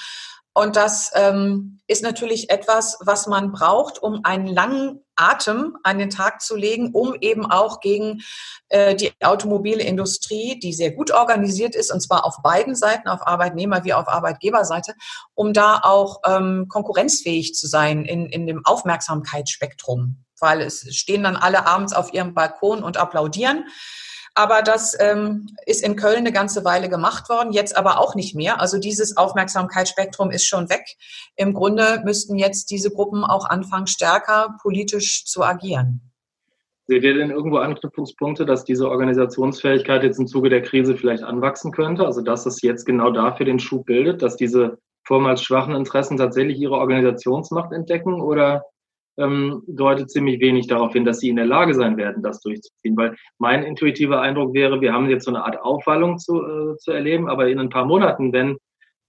und 0.54 0.76
das 0.76 1.10
ähm, 1.14 1.80
ist 1.88 2.04
natürlich 2.04 2.48
etwas, 2.48 2.98
was 3.00 3.26
man 3.26 3.50
braucht, 3.50 4.00
um 4.00 4.20
einen 4.22 4.46
langen 4.46 5.04
Atem 5.16 5.76
an 5.82 5.98
den 5.98 6.10
Tag 6.10 6.42
zu 6.42 6.54
legen, 6.56 6.92
um 6.92 7.16
eben 7.20 7.44
auch 7.44 7.80
gegen 7.80 8.22
äh, 8.68 8.94
die 8.94 9.12
Automobilindustrie, 9.20 10.60
die 10.60 10.72
sehr 10.72 10.92
gut 10.92 11.10
organisiert 11.10 11.74
ist, 11.74 11.92
und 11.92 12.00
zwar 12.00 12.24
auf 12.24 12.36
beiden 12.42 12.76
Seiten, 12.76 13.08
auf 13.08 13.26
Arbeitnehmer- 13.26 13.84
wie 13.84 13.94
auf 13.94 14.08
Arbeitgeberseite, 14.08 14.94
um 15.34 15.52
da 15.52 15.80
auch 15.82 16.20
ähm, 16.24 16.66
konkurrenzfähig 16.68 17.54
zu 17.54 17.66
sein 17.66 18.04
in, 18.04 18.26
in 18.26 18.46
dem 18.46 18.64
Aufmerksamkeitsspektrum. 18.64 20.24
Weil 20.38 20.60
es 20.60 20.86
stehen 20.94 21.24
dann 21.24 21.36
alle 21.36 21.66
abends 21.66 21.92
auf 21.92 22.12
ihrem 22.12 22.32
Balkon 22.32 22.84
und 22.84 22.96
applaudieren. 22.96 23.64
Aber 24.34 24.62
das 24.62 24.96
ähm, 24.98 25.46
ist 25.64 25.84
in 25.84 25.94
Köln 25.94 26.18
eine 26.18 26.32
ganze 26.32 26.64
Weile 26.64 26.88
gemacht 26.88 27.28
worden, 27.28 27.52
jetzt 27.52 27.76
aber 27.76 28.00
auch 28.00 28.16
nicht 28.16 28.34
mehr. 28.34 28.60
Also 28.60 28.78
dieses 28.78 29.16
Aufmerksamkeitsspektrum 29.16 30.32
ist 30.32 30.44
schon 30.44 30.68
weg. 30.70 30.84
Im 31.36 31.54
Grunde 31.54 32.02
müssten 32.04 32.36
jetzt 32.36 32.70
diese 32.70 32.90
Gruppen 32.90 33.24
auch 33.24 33.48
anfangen, 33.48 33.86
stärker 33.86 34.56
politisch 34.60 35.24
zu 35.24 35.44
agieren. 35.44 36.10
Seht 36.86 37.04
ihr 37.04 37.14
denn 37.14 37.30
irgendwo 37.30 37.58
Anknüpfungspunkte, 37.58 38.44
dass 38.44 38.64
diese 38.64 38.90
Organisationsfähigkeit 38.90 40.02
jetzt 40.02 40.18
im 40.18 40.26
Zuge 40.26 40.50
der 40.50 40.62
Krise 40.62 40.96
vielleicht 40.96 41.22
anwachsen 41.22 41.72
könnte? 41.72 42.04
Also 42.04 42.20
dass 42.20 42.44
es 42.44 42.60
jetzt 42.60 42.84
genau 42.84 43.10
dafür 43.10 43.46
den 43.46 43.60
Schub 43.60 43.86
bildet, 43.86 44.20
dass 44.20 44.36
diese 44.36 44.78
vormals 45.04 45.42
schwachen 45.42 45.74
Interessen 45.74 46.16
tatsächlich 46.16 46.58
ihre 46.58 46.74
Organisationsmacht 46.74 47.72
entdecken? 47.72 48.20
Oder 48.20 48.64
ähm, 49.16 49.62
deutet 49.66 50.10
ziemlich 50.10 50.40
wenig 50.40 50.66
darauf 50.66 50.92
hin, 50.92 51.04
dass 51.04 51.20
sie 51.20 51.28
in 51.28 51.36
der 51.36 51.46
Lage 51.46 51.74
sein 51.74 51.96
werden, 51.96 52.22
das 52.22 52.40
durchzuziehen. 52.40 52.96
Weil 52.96 53.16
mein 53.38 53.62
intuitiver 53.62 54.20
Eindruck 54.20 54.54
wäre, 54.54 54.80
wir 54.80 54.92
haben 54.92 55.08
jetzt 55.08 55.24
so 55.24 55.30
eine 55.30 55.44
Art 55.44 55.60
Aufwallung 55.60 56.18
zu, 56.18 56.42
äh, 56.42 56.76
zu 56.78 56.92
erleben, 56.92 57.28
aber 57.28 57.48
in 57.48 57.58
ein 57.60 57.68
paar 57.68 57.84
Monaten, 57.84 58.32
wenn 58.32 58.58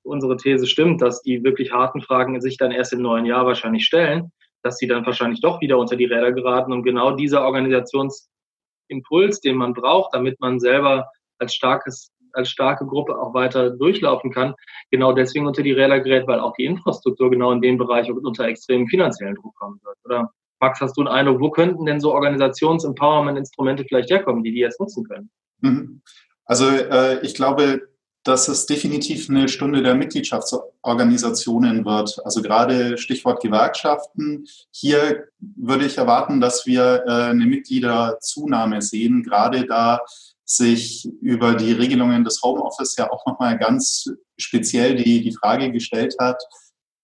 unsere 0.04 0.38
These 0.38 0.68
stimmt, 0.68 1.02
dass 1.02 1.22
die 1.22 1.44
wirklich 1.44 1.72
harten 1.72 2.02
Fragen 2.02 2.40
sich 2.40 2.58
dann 2.58 2.72
erst 2.72 2.94
im 2.94 3.02
neuen 3.02 3.26
Jahr 3.26 3.46
wahrscheinlich 3.46 3.86
stellen, 3.86 4.32
dass 4.64 4.78
sie 4.78 4.88
dann 4.88 5.06
wahrscheinlich 5.06 5.42
doch 5.42 5.62
wieder 5.62 5.78
unter 5.78 5.96
die 5.96 6.06
Räder 6.06 6.32
geraten 6.32 6.72
und 6.72 6.84
genau 6.84 7.12
dieser 7.12 7.44
Organisationsimpuls, 7.44 9.42
den 9.42 9.56
man 9.58 9.74
braucht, 9.74 10.14
damit 10.14 10.40
man 10.40 10.60
selber 10.60 11.10
als 11.40 11.56
starkes 11.56 12.12
als 12.36 12.50
starke 12.50 12.86
Gruppe 12.86 13.20
auch 13.20 13.34
weiter 13.34 13.72
durchlaufen 13.72 14.32
kann, 14.32 14.54
genau 14.92 15.14
deswegen 15.14 15.48
unter 15.48 15.64
die 15.64 15.72
Räder 15.72 16.00
gerät, 16.00 16.28
weil 16.28 16.40
auch 16.40 16.54
die 16.54 16.66
Infrastruktur 16.66 17.30
genau 17.30 17.52
in 17.52 17.62
dem 17.62 17.78
Bereich 17.78 18.12
unter 18.12 18.46
extremen 18.46 18.88
finanziellen 18.88 19.36
Druck 19.36 19.56
kommen 19.56 19.80
wird. 19.84 19.98
Oder 20.06 20.32
Max, 20.60 20.80
hast 20.80 20.98
du 20.98 21.02
einen 21.02 21.10
Eindruck, 21.10 21.42
wo 21.42 21.50
könnten 21.50 21.86
denn 21.86 22.00
so 22.00 22.14
Organisations-Empowerment-Instrumente 22.14 23.86
vielleicht 23.88 24.10
herkommen, 24.10 24.44
die 24.44 24.52
die 24.52 24.60
jetzt 24.60 24.80
nutzen 24.80 25.04
können? 25.06 25.30
Mhm. 25.62 26.02
Also 26.46 26.66
äh, 26.68 27.20
ich 27.22 27.36
glaube, 27.36 27.82
dass 28.26 28.48
es 28.48 28.66
definitiv 28.66 29.30
eine 29.30 29.48
Stunde 29.48 29.84
der 29.84 29.94
Mitgliedschaftsorganisationen 29.94 31.86
wird. 31.86 32.20
Also 32.26 32.42
gerade 32.42 32.98
Stichwort 32.98 33.42
Gewerkschaften. 33.42 34.48
Hier 34.72 35.26
würde 35.40 35.86
ich 35.86 36.00
erwarten, 36.00 36.42
dass 36.42 36.66
wir 36.66 37.04
äh, 37.06 37.12
eine 37.30 37.46
Mitgliederzunahme 37.46 38.82
sehen, 38.82 39.22
gerade 39.22 39.68
da 39.68 40.02
sich 40.46 41.10
über 41.22 41.56
die 41.56 41.72
Regelungen 41.72 42.24
des 42.24 42.42
Homeoffice 42.44 42.96
ja 42.98 43.12
auch 43.12 43.26
nochmal 43.26 43.58
ganz 43.58 44.06
speziell 44.38 44.96
die, 44.96 45.22
die 45.22 45.36
Frage 45.36 45.72
gestellt 45.72 46.16
hat, 46.20 46.42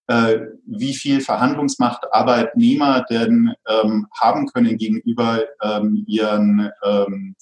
äh, 0.08 0.42
wie 0.66 0.94
viel 0.94 1.22
Verhandlungsmacht 1.22 2.12
Arbeitnehmer 2.12 3.06
denn 3.10 3.54
ähm, 3.68 4.08
haben 4.20 4.48
können 4.48 4.78
gegenüber 4.78 5.44
ähm, 5.62 6.04
ihren 6.08 6.70
ähm, 6.84 7.36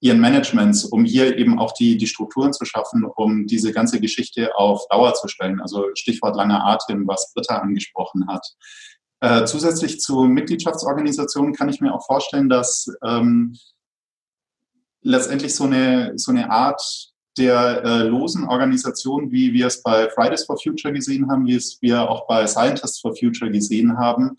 ihren 0.00 0.20
Managements, 0.20 0.84
um 0.84 1.04
hier 1.04 1.36
eben 1.36 1.58
auch 1.58 1.72
die, 1.72 1.98
die 1.98 2.06
Strukturen 2.06 2.52
zu 2.52 2.64
schaffen, 2.64 3.04
um 3.04 3.46
diese 3.46 3.72
ganze 3.72 4.00
Geschichte 4.00 4.56
auf 4.56 4.88
Dauer 4.88 5.14
zu 5.14 5.28
stellen. 5.28 5.60
Also 5.60 5.84
Stichwort 5.94 6.36
langer 6.36 6.64
Atem, 6.64 7.06
was 7.06 7.32
Britta 7.34 7.58
angesprochen 7.58 8.26
hat. 8.26 8.46
Äh, 9.20 9.44
zusätzlich 9.44 10.00
zu 10.00 10.22
Mitgliedschaftsorganisationen 10.22 11.52
kann 11.52 11.68
ich 11.68 11.82
mir 11.82 11.92
auch 11.94 12.04
vorstellen, 12.06 12.48
dass 12.48 12.86
ähm, 13.04 13.54
letztendlich 15.02 15.54
so 15.54 15.64
eine, 15.64 16.12
so 16.16 16.32
eine 16.32 16.50
Art 16.50 17.10
der 17.38 17.84
äh, 17.84 18.02
losen 18.02 18.44
Organisation, 18.44 19.30
wie 19.30 19.52
wir 19.52 19.66
es 19.66 19.82
bei 19.82 20.08
Fridays 20.10 20.44
for 20.44 20.58
Future 20.58 20.92
gesehen 20.92 21.30
haben, 21.30 21.46
wie 21.46 21.54
es 21.54 21.78
wir 21.80 22.08
auch 22.08 22.26
bei 22.26 22.46
Scientists 22.46 23.00
for 23.00 23.16
Future 23.16 23.50
gesehen 23.50 23.96
haben, 23.98 24.36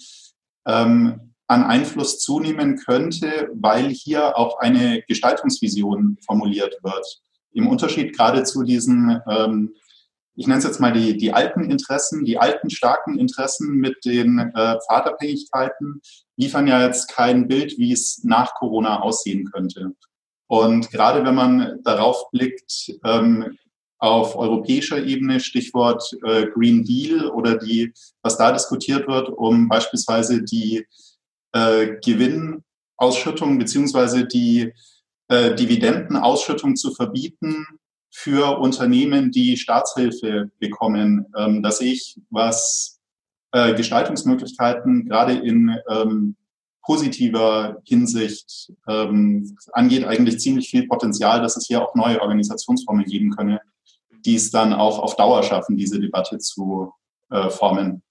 ähm, 0.67 1.33
an 1.47 1.63
Einfluss 1.63 2.19
zunehmen 2.19 2.77
könnte, 2.77 3.49
weil 3.53 3.89
hier 3.89 4.37
auch 4.37 4.59
eine 4.59 5.01
Gestaltungsvision 5.07 6.17
formuliert 6.25 6.77
wird. 6.83 7.21
Im 7.53 7.67
Unterschied 7.67 8.15
gerade 8.15 8.43
zu 8.43 8.63
diesen, 8.63 9.19
ähm, 9.27 9.73
ich 10.35 10.47
nenne 10.47 10.59
es 10.59 10.65
jetzt 10.65 10.79
mal 10.79 10.93
die, 10.93 11.17
die 11.17 11.33
alten 11.33 11.69
Interessen, 11.69 12.23
die 12.23 12.37
alten 12.37 12.69
starken 12.69 13.17
Interessen 13.17 13.75
mit 13.75 14.05
den 14.05 14.39
äh, 14.39 14.77
Pfadabhängigkeiten, 14.87 16.01
liefern 16.37 16.67
ja 16.67 16.85
jetzt 16.85 17.09
kein 17.09 17.47
Bild, 17.47 17.77
wie 17.77 17.91
es 17.91 18.23
nach 18.23 18.53
Corona 18.55 19.01
aussehen 19.01 19.49
könnte. 19.51 19.93
Und 20.51 20.91
gerade 20.91 21.23
wenn 21.23 21.35
man 21.35 21.79
darauf 21.81 22.29
blickt, 22.29 22.91
ähm, 23.05 23.57
auf 23.99 24.35
europäischer 24.35 25.01
Ebene, 25.01 25.39
Stichwort 25.39 26.03
äh, 26.25 26.47
Green 26.47 26.83
Deal 26.83 27.29
oder 27.29 27.55
die, 27.55 27.93
was 28.21 28.37
da 28.37 28.51
diskutiert 28.51 29.07
wird, 29.07 29.29
um 29.29 29.69
beispielsweise 29.69 30.43
die 30.43 30.85
äh, 31.53 31.95
Gewinnausschüttung 32.03 33.59
beziehungsweise 33.59 34.25
die 34.25 34.73
äh, 35.29 35.55
Dividendenausschüttung 35.55 36.75
zu 36.75 36.93
verbieten 36.93 37.65
für 38.09 38.59
Unternehmen, 38.59 39.31
die 39.31 39.55
Staatshilfe 39.55 40.51
bekommen. 40.59 41.27
Ähm, 41.37 41.63
da 41.63 41.71
sehe 41.71 41.93
ich, 41.93 42.19
was 42.29 42.99
äh, 43.53 43.73
Gestaltungsmöglichkeiten 43.73 45.05
gerade 45.07 45.31
in 45.31 45.77
ähm, 45.89 46.35
positiver 46.83 47.77
Hinsicht 47.85 48.71
ähm, 48.87 49.55
angeht, 49.71 50.05
eigentlich 50.05 50.39
ziemlich 50.39 50.69
viel 50.69 50.87
Potenzial, 50.87 51.41
dass 51.41 51.57
es 51.57 51.67
hier 51.67 51.81
auch 51.81 51.95
neue 51.95 52.21
Organisationsformen 52.21 53.05
geben 53.05 53.31
könne, 53.31 53.61
die 54.25 54.35
es 54.35 54.51
dann 54.51 54.73
auch 54.73 54.99
auf 54.99 55.15
Dauer 55.15 55.43
schaffen, 55.43 55.77
diese 55.77 55.99
Debatte 55.99 56.37
zu 56.39 56.93
äh, 57.29 57.49
formen. 57.49 58.01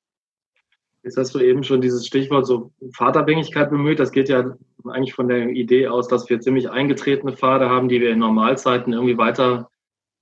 Jetzt 1.02 1.16
hast 1.16 1.34
du 1.34 1.40
eben 1.40 1.64
schon 1.64 1.80
dieses 1.80 2.06
Stichwort 2.06 2.46
so 2.46 2.72
Pfadabhängigkeit 2.94 3.70
bemüht. 3.70 3.98
Das 3.98 4.12
geht 4.12 4.28
ja 4.28 4.54
eigentlich 4.86 5.14
von 5.14 5.28
der 5.28 5.48
Idee 5.48 5.88
aus, 5.88 6.08
dass 6.08 6.28
wir 6.28 6.40
ziemlich 6.40 6.68
eingetretene 6.68 7.36
Pfade 7.36 7.70
haben, 7.70 7.88
die 7.88 8.00
wir 8.00 8.10
in 8.10 8.18
Normalzeiten 8.18 8.92
irgendwie 8.92 9.16
weiter 9.16 9.70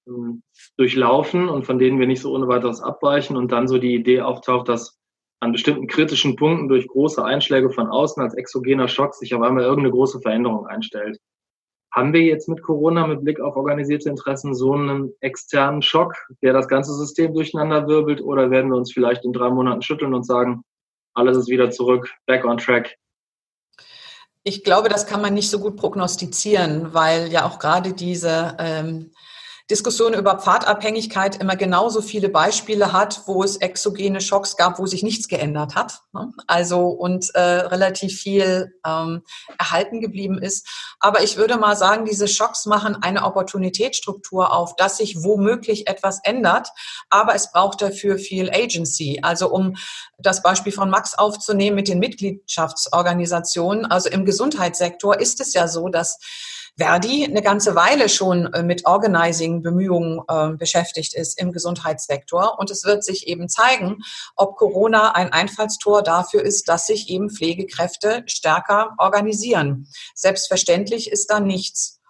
ähm, 0.06 0.42
durchlaufen 0.76 1.48
und 1.48 1.66
von 1.66 1.78
denen 1.78 1.98
wir 1.98 2.06
nicht 2.06 2.22
so 2.22 2.32
ohne 2.32 2.46
weiteres 2.46 2.80
abweichen 2.80 3.36
und 3.36 3.50
dann 3.50 3.66
so 3.66 3.78
die 3.78 3.94
Idee 3.94 4.20
auftaucht, 4.20 4.68
dass 4.68 4.97
an 5.40 5.52
bestimmten 5.52 5.86
kritischen 5.86 6.36
Punkten 6.36 6.68
durch 6.68 6.88
große 6.88 7.24
Einschläge 7.24 7.70
von 7.70 7.88
außen 7.88 8.22
als 8.22 8.34
exogener 8.34 8.88
Schock 8.88 9.14
sich 9.14 9.34
auf 9.34 9.42
einmal 9.42 9.64
irgendeine 9.64 9.92
große 9.92 10.20
Veränderung 10.20 10.66
einstellt. 10.66 11.18
Haben 11.92 12.12
wir 12.12 12.22
jetzt 12.22 12.48
mit 12.48 12.62
Corona 12.62 13.06
mit 13.06 13.24
Blick 13.24 13.40
auf 13.40 13.56
organisierte 13.56 14.10
Interessen 14.10 14.54
so 14.54 14.74
einen 14.74 15.12
externen 15.20 15.80
Schock, 15.80 16.14
der 16.42 16.52
das 16.52 16.68
ganze 16.68 16.92
System 16.94 17.32
durcheinander 17.32 17.88
wirbelt, 17.88 18.20
oder 18.20 18.50
werden 18.50 18.70
wir 18.70 18.76
uns 18.76 18.92
vielleicht 18.92 19.24
in 19.24 19.32
drei 19.32 19.48
Monaten 19.48 19.82
schütteln 19.82 20.12
und 20.12 20.24
sagen, 20.24 20.62
alles 21.14 21.36
ist 21.36 21.48
wieder 21.48 21.70
zurück, 21.70 22.10
back 22.26 22.44
on 22.44 22.58
track? 22.58 22.96
Ich 24.44 24.64
glaube, 24.64 24.88
das 24.88 25.06
kann 25.06 25.20
man 25.20 25.34
nicht 25.34 25.50
so 25.50 25.58
gut 25.58 25.76
prognostizieren, 25.76 26.92
weil 26.94 27.28
ja 27.28 27.46
auch 27.46 27.58
gerade 27.58 27.92
diese 27.92 28.56
ähm, 28.58 29.10
Diskussion 29.70 30.14
über 30.14 30.38
Pfadabhängigkeit 30.38 31.42
immer 31.42 31.54
genauso 31.54 32.00
viele 32.00 32.30
Beispiele 32.30 32.94
hat, 32.94 33.22
wo 33.26 33.44
es 33.44 33.58
exogene 33.58 34.22
Schocks 34.22 34.56
gab, 34.56 34.78
wo 34.78 34.86
sich 34.86 35.02
nichts 35.02 35.28
geändert 35.28 35.74
hat. 35.74 36.00
Ne? 36.14 36.32
Also 36.46 36.86
und 36.86 37.34
äh, 37.34 37.40
relativ 37.40 38.18
viel 38.18 38.72
ähm, 38.86 39.22
erhalten 39.58 40.00
geblieben 40.00 40.38
ist. 40.38 40.66
Aber 41.00 41.22
ich 41.22 41.36
würde 41.36 41.58
mal 41.58 41.76
sagen, 41.76 42.06
diese 42.06 42.28
Schocks 42.28 42.64
machen 42.64 42.96
eine 43.02 43.24
Opportunitätsstruktur 43.24 44.54
auf, 44.54 44.74
dass 44.76 44.96
sich 44.96 45.22
womöglich 45.22 45.86
etwas 45.86 46.20
ändert. 46.24 46.68
Aber 47.10 47.34
es 47.34 47.52
braucht 47.52 47.82
dafür 47.82 48.16
viel 48.16 48.50
Agency. 48.50 49.20
Also 49.22 49.50
um 49.50 49.76
das 50.18 50.42
Beispiel 50.42 50.72
von 50.72 50.88
Max 50.88 51.14
aufzunehmen 51.14 51.76
mit 51.76 51.88
den 51.88 51.98
Mitgliedschaftsorganisationen. 51.98 53.84
Also 53.84 54.08
im 54.08 54.24
Gesundheitssektor 54.24 55.20
ist 55.20 55.42
es 55.42 55.52
ja 55.52 55.68
so, 55.68 55.90
dass 55.90 56.18
Verdi 56.78 57.24
eine 57.24 57.42
ganze 57.42 57.74
Weile 57.74 58.08
schon 58.08 58.52
äh, 58.54 58.62
mit 58.62 58.86
Organizing-Bemühungen 58.86 60.20
äh, 60.28 60.50
beschäftigt 60.56 61.14
ist 61.14 61.38
im 61.40 61.52
Gesundheitssektor. 61.52 62.56
Und 62.58 62.70
es 62.70 62.84
wird 62.84 63.02
sich 63.04 63.26
eben 63.26 63.48
zeigen, 63.48 63.98
ob 64.36 64.56
Corona 64.56 65.16
ein 65.16 65.32
Einfallstor 65.32 66.02
dafür 66.02 66.42
ist, 66.42 66.68
dass 66.68 66.86
sich 66.86 67.10
eben 67.10 67.30
Pflegekräfte 67.30 68.22
stärker 68.26 68.94
organisieren. 68.98 69.88
Selbstverständlich 70.14 71.10
ist 71.10 71.30
da 71.30 71.40
nichts. 71.40 72.00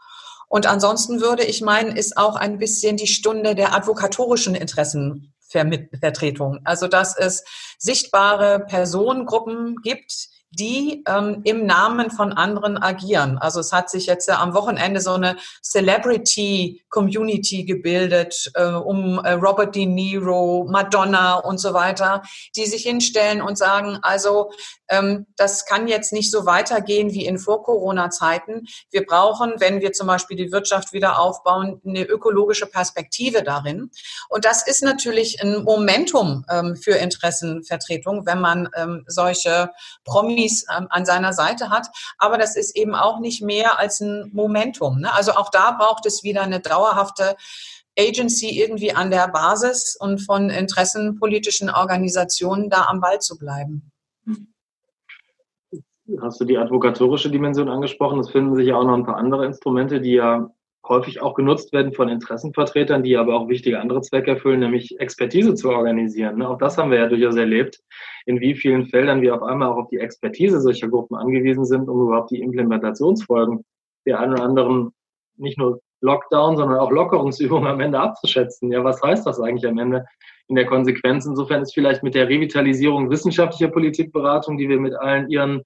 Und 0.49 0.67
ansonsten 0.67 1.21
würde 1.21 1.45
ich 1.45 1.63
meinen, 1.63 1.97
ist 1.97 2.19
auch 2.19 2.37
ein 2.37 2.59
bisschen 2.59 2.99
die 2.99 3.07
Stunde 3.07 3.55
der 3.55 3.75
advokatorischen 3.75 4.55
Interessenvertretung. 4.55 6.61
Also, 6.65 6.89
dass 6.89 7.17
es 7.17 7.45
sichtbare 7.79 8.61
Personengruppen 8.61 9.77
gibt, 9.83 10.29
die 10.51 11.05
ähm, 11.07 11.43
im 11.45 11.67
Namen 11.67 12.11
von 12.11 12.33
anderen 12.33 12.83
agieren. 12.83 13.39
Also 13.39 13.61
es 13.61 13.73
hat 13.73 13.91
sich 13.91 14.07
jetzt 14.07 14.29
ja 14.29 14.41
am 14.41 14.55
Wochenende 14.55 15.01
so 15.01 15.13
eine 15.13 15.37
Celebrity 15.63 16.83
Community 16.89 17.65
gebildet 17.65 18.51
äh, 18.55 18.65
um 18.65 19.19
äh, 19.19 19.33
Robert 19.33 19.75
De 19.75 19.85
Niro, 19.85 20.67
Madonna 20.69 21.35
und 21.35 21.59
so 21.59 21.75
weiter, 21.75 22.23
die 22.57 22.67
sich 22.67 22.83
hinstellen 22.83 23.43
und 23.43 23.59
sagen, 23.59 23.99
also 24.03 24.51
ähm, 24.89 25.27
das 25.37 25.67
kann 25.67 25.87
jetzt 25.87 26.13
nicht 26.13 26.31
so 26.31 26.47
weitergehen 26.47 27.13
wie 27.13 27.27
in 27.27 27.39
Vor-Corona-Zeiten. 27.39 28.67
Wir 28.91 29.05
brauchen, 29.05 29.55
wenn 29.59 29.81
wir 29.81 29.93
zum 29.93 30.07
Beispiel 30.07 30.37
die 30.37 30.51
Wirtschaft 30.51 30.93
wieder 30.93 31.21
aufbauen, 31.21 31.81
eine 31.87 32.05
ökologische 32.05 32.67
Perspektive 32.67 33.43
darin. 33.43 33.91
Und 34.29 34.45
das 34.45 34.67
ist 34.67 34.83
natürlich 34.83 35.43
ein 35.43 35.63
Momentum 35.65 36.45
ähm, 36.51 36.77
für 36.77 36.93
Interessenvertretung, 36.93 38.25
wenn 38.25 38.41
man 38.41 38.69
ähm, 38.75 39.05
solche 39.07 39.71
Promis 40.39 40.65
ähm, 40.77 40.87
an 40.91 41.05
seiner 41.05 41.33
Seite 41.33 41.71
hat. 41.71 41.89
Aber 42.19 42.39
das 42.39 42.57
ist 42.57 42.77
eben 42.77 42.95
auch 42.95 43.21
nicht 43.21 43.43
mehr 43.43 43.79
als 43.79 44.01
ein 44.01 44.31
Momentum. 44.33 45.01
Ne? 45.01 45.13
Also 45.15 45.33
auch 45.33 45.51
da 45.51 45.73
braucht 45.73 46.07
es 46.07 46.23
wieder 46.23 46.43
eine 46.43 46.61
dauerhafte 46.61 47.37
Agency 47.99 48.61
irgendwie 48.61 48.95
an 48.95 49.11
der 49.11 49.29
Basis 49.29 49.97
und 49.99 50.21
von 50.21 50.51
interessenpolitischen 50.51 51.69
Organisationen 51.69 52.71
da 52.71 52.87
am 52.89 53.01
Ball 53.01 53.19
zu 53.19 53.37
bleiben. 53.37 53.91
Hast 56.23 56.41
du 56.41 56.45
die 56.45 56.57
advokatorische 56.57 57.31
Dimension 57.31 57.69
angesprochen? 57.69 58.21
Es 58.21 58.31
finden 58.31 58.55
sich 58.55 58.69
ja 58.69 58.77
auch 58.77 58.85
noch 58.85 58.95
ein 58.95 59.05
paar 59.05 59.17
andere 59.17 59.45
Instrumente, 59.45 60.01
die 60.01 60.13
ja 60.13 60.49
häufig 60.89 61.21
auch 61.21 61.35
genutzt 61.35 61.73
werden 61.73 61.93
von 61.93 62.09
Interessenvertretern, 62.09 63.03
die 63.03 63.17
aber 63.17 63.35
auch 63.35 63.49
wichtige 63.49 63.81
andere 63.81 64.01
Zwecke 64.01 64.33
erfüllen, 64.33 64.61
nämlich 64.61 64.99
Expertise 65.01 65.55
zu 65.55 65.71
organisieren. 65.71 66.39
Ne? 66.39 66.49
Auch 66.49 66.59
das 66.59 66.79
haben 66.79 66.91
wir 66.91 66.99
ja 66.99 67.09
durchaus 67.09 67.37
erlebt, 67.37 67.81
in 68.27 68.41
wie 68.41 68.55
vielen 68.55 68.87
Feldern 68.87 69.23
wir 69.23 69.35
auf 69.35 69.43
einmal 69.43 69.69
auch 69.69 69.77
auf 69.77 69.89
die 69.89 69.99
Expertise 69.99 70.61
solcher 70.61 70.89
Gruppen 70.89 71.17
angewiesen 71.17 71.65
sind, 71.65 71.89
um 71.89 72.03
überhaupt 72.03 72.31
die 72.31 72.41
Implementationsfolgen 72.41 73.65
der 74.07 74.21
einen 74.21 74.33
oder 74.33 74.45
anderen 74.45 74.91
nicht 75.37 75.59
nur 75.59 75.81
Lockdown, 76.01 76.57
sondern 76.57 76.79
auch 76.79 76.91
Lockerungsübungen 76.91 77.69
am 77.69 77.81
Ende 77.81 78.01
abzuschätzen. 78.01 78.71
Ja, 78.71 78.85
was 78.85 79.03
heißt 79.03 79.27
das 79.27 79.41
eigentlich 79.41 79.69
am 79.69 79.79
Ende 79.79 80.07
in 80.49 80.55
der 80.55 80.67
Konsequenz? 80.67 81.27
Insofern 81.27 81.63
ist 81.63 81.75
vielleicht 81.75 82.03
mit 82.03 82.15
der 82.15 82.29
Revitalisierung 82.29 83.11
wissenschaftlicher 83.11 83.69
Politikberatung, 83.69 84.57
die 84.59 84.69
wir 84.69 84.79
mit 84.79 84.95
allen 84.95 85.29
ihren 85.29 85.63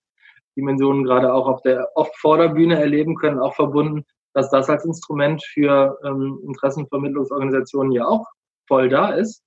Dimensionen 0.56 1.04
gerade 1.04 1.32
auch 1.32 1.46
auf 1.46 1.62
der 1.62 1.88
oft 1.94 2.16
Vorderbühne 2.18 2.78
erleben 2.78 3.16
können, 3.16 3.38
auch 3.38 3.54
verbunden, 3.54 4.04
dass 4.34 4.50
das 4.50 4.68
als 4.68 4.84
Instrument 4.84 5.42
für 5.44 5.98
ähm, 6.04 6.40
Interessenvermittlungsorganisationen 6.46 7.92
ja 7.92 8.06
auch 8.06 8.26
voll 8.66 8.88
da 8.88 9.10
ist. 9.10 9.42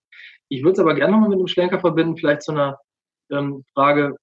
Ich 0.50 0.64
würde 0.64 0.74
es 0.74 0.80
aber 0.80 0.94
gerne 0.94 1.14
nochmal 1.14 1.30
mit 1.30 1.40
dem 1.40 1.48
Schlenker 1.48 1.80
verbinden, 1.80 2.18
vielleicht 2.18 2.44
zu 2.44 2.52
einer 2.52 2.80
ähm, 3.32 3.64
Frage 3.74 4.16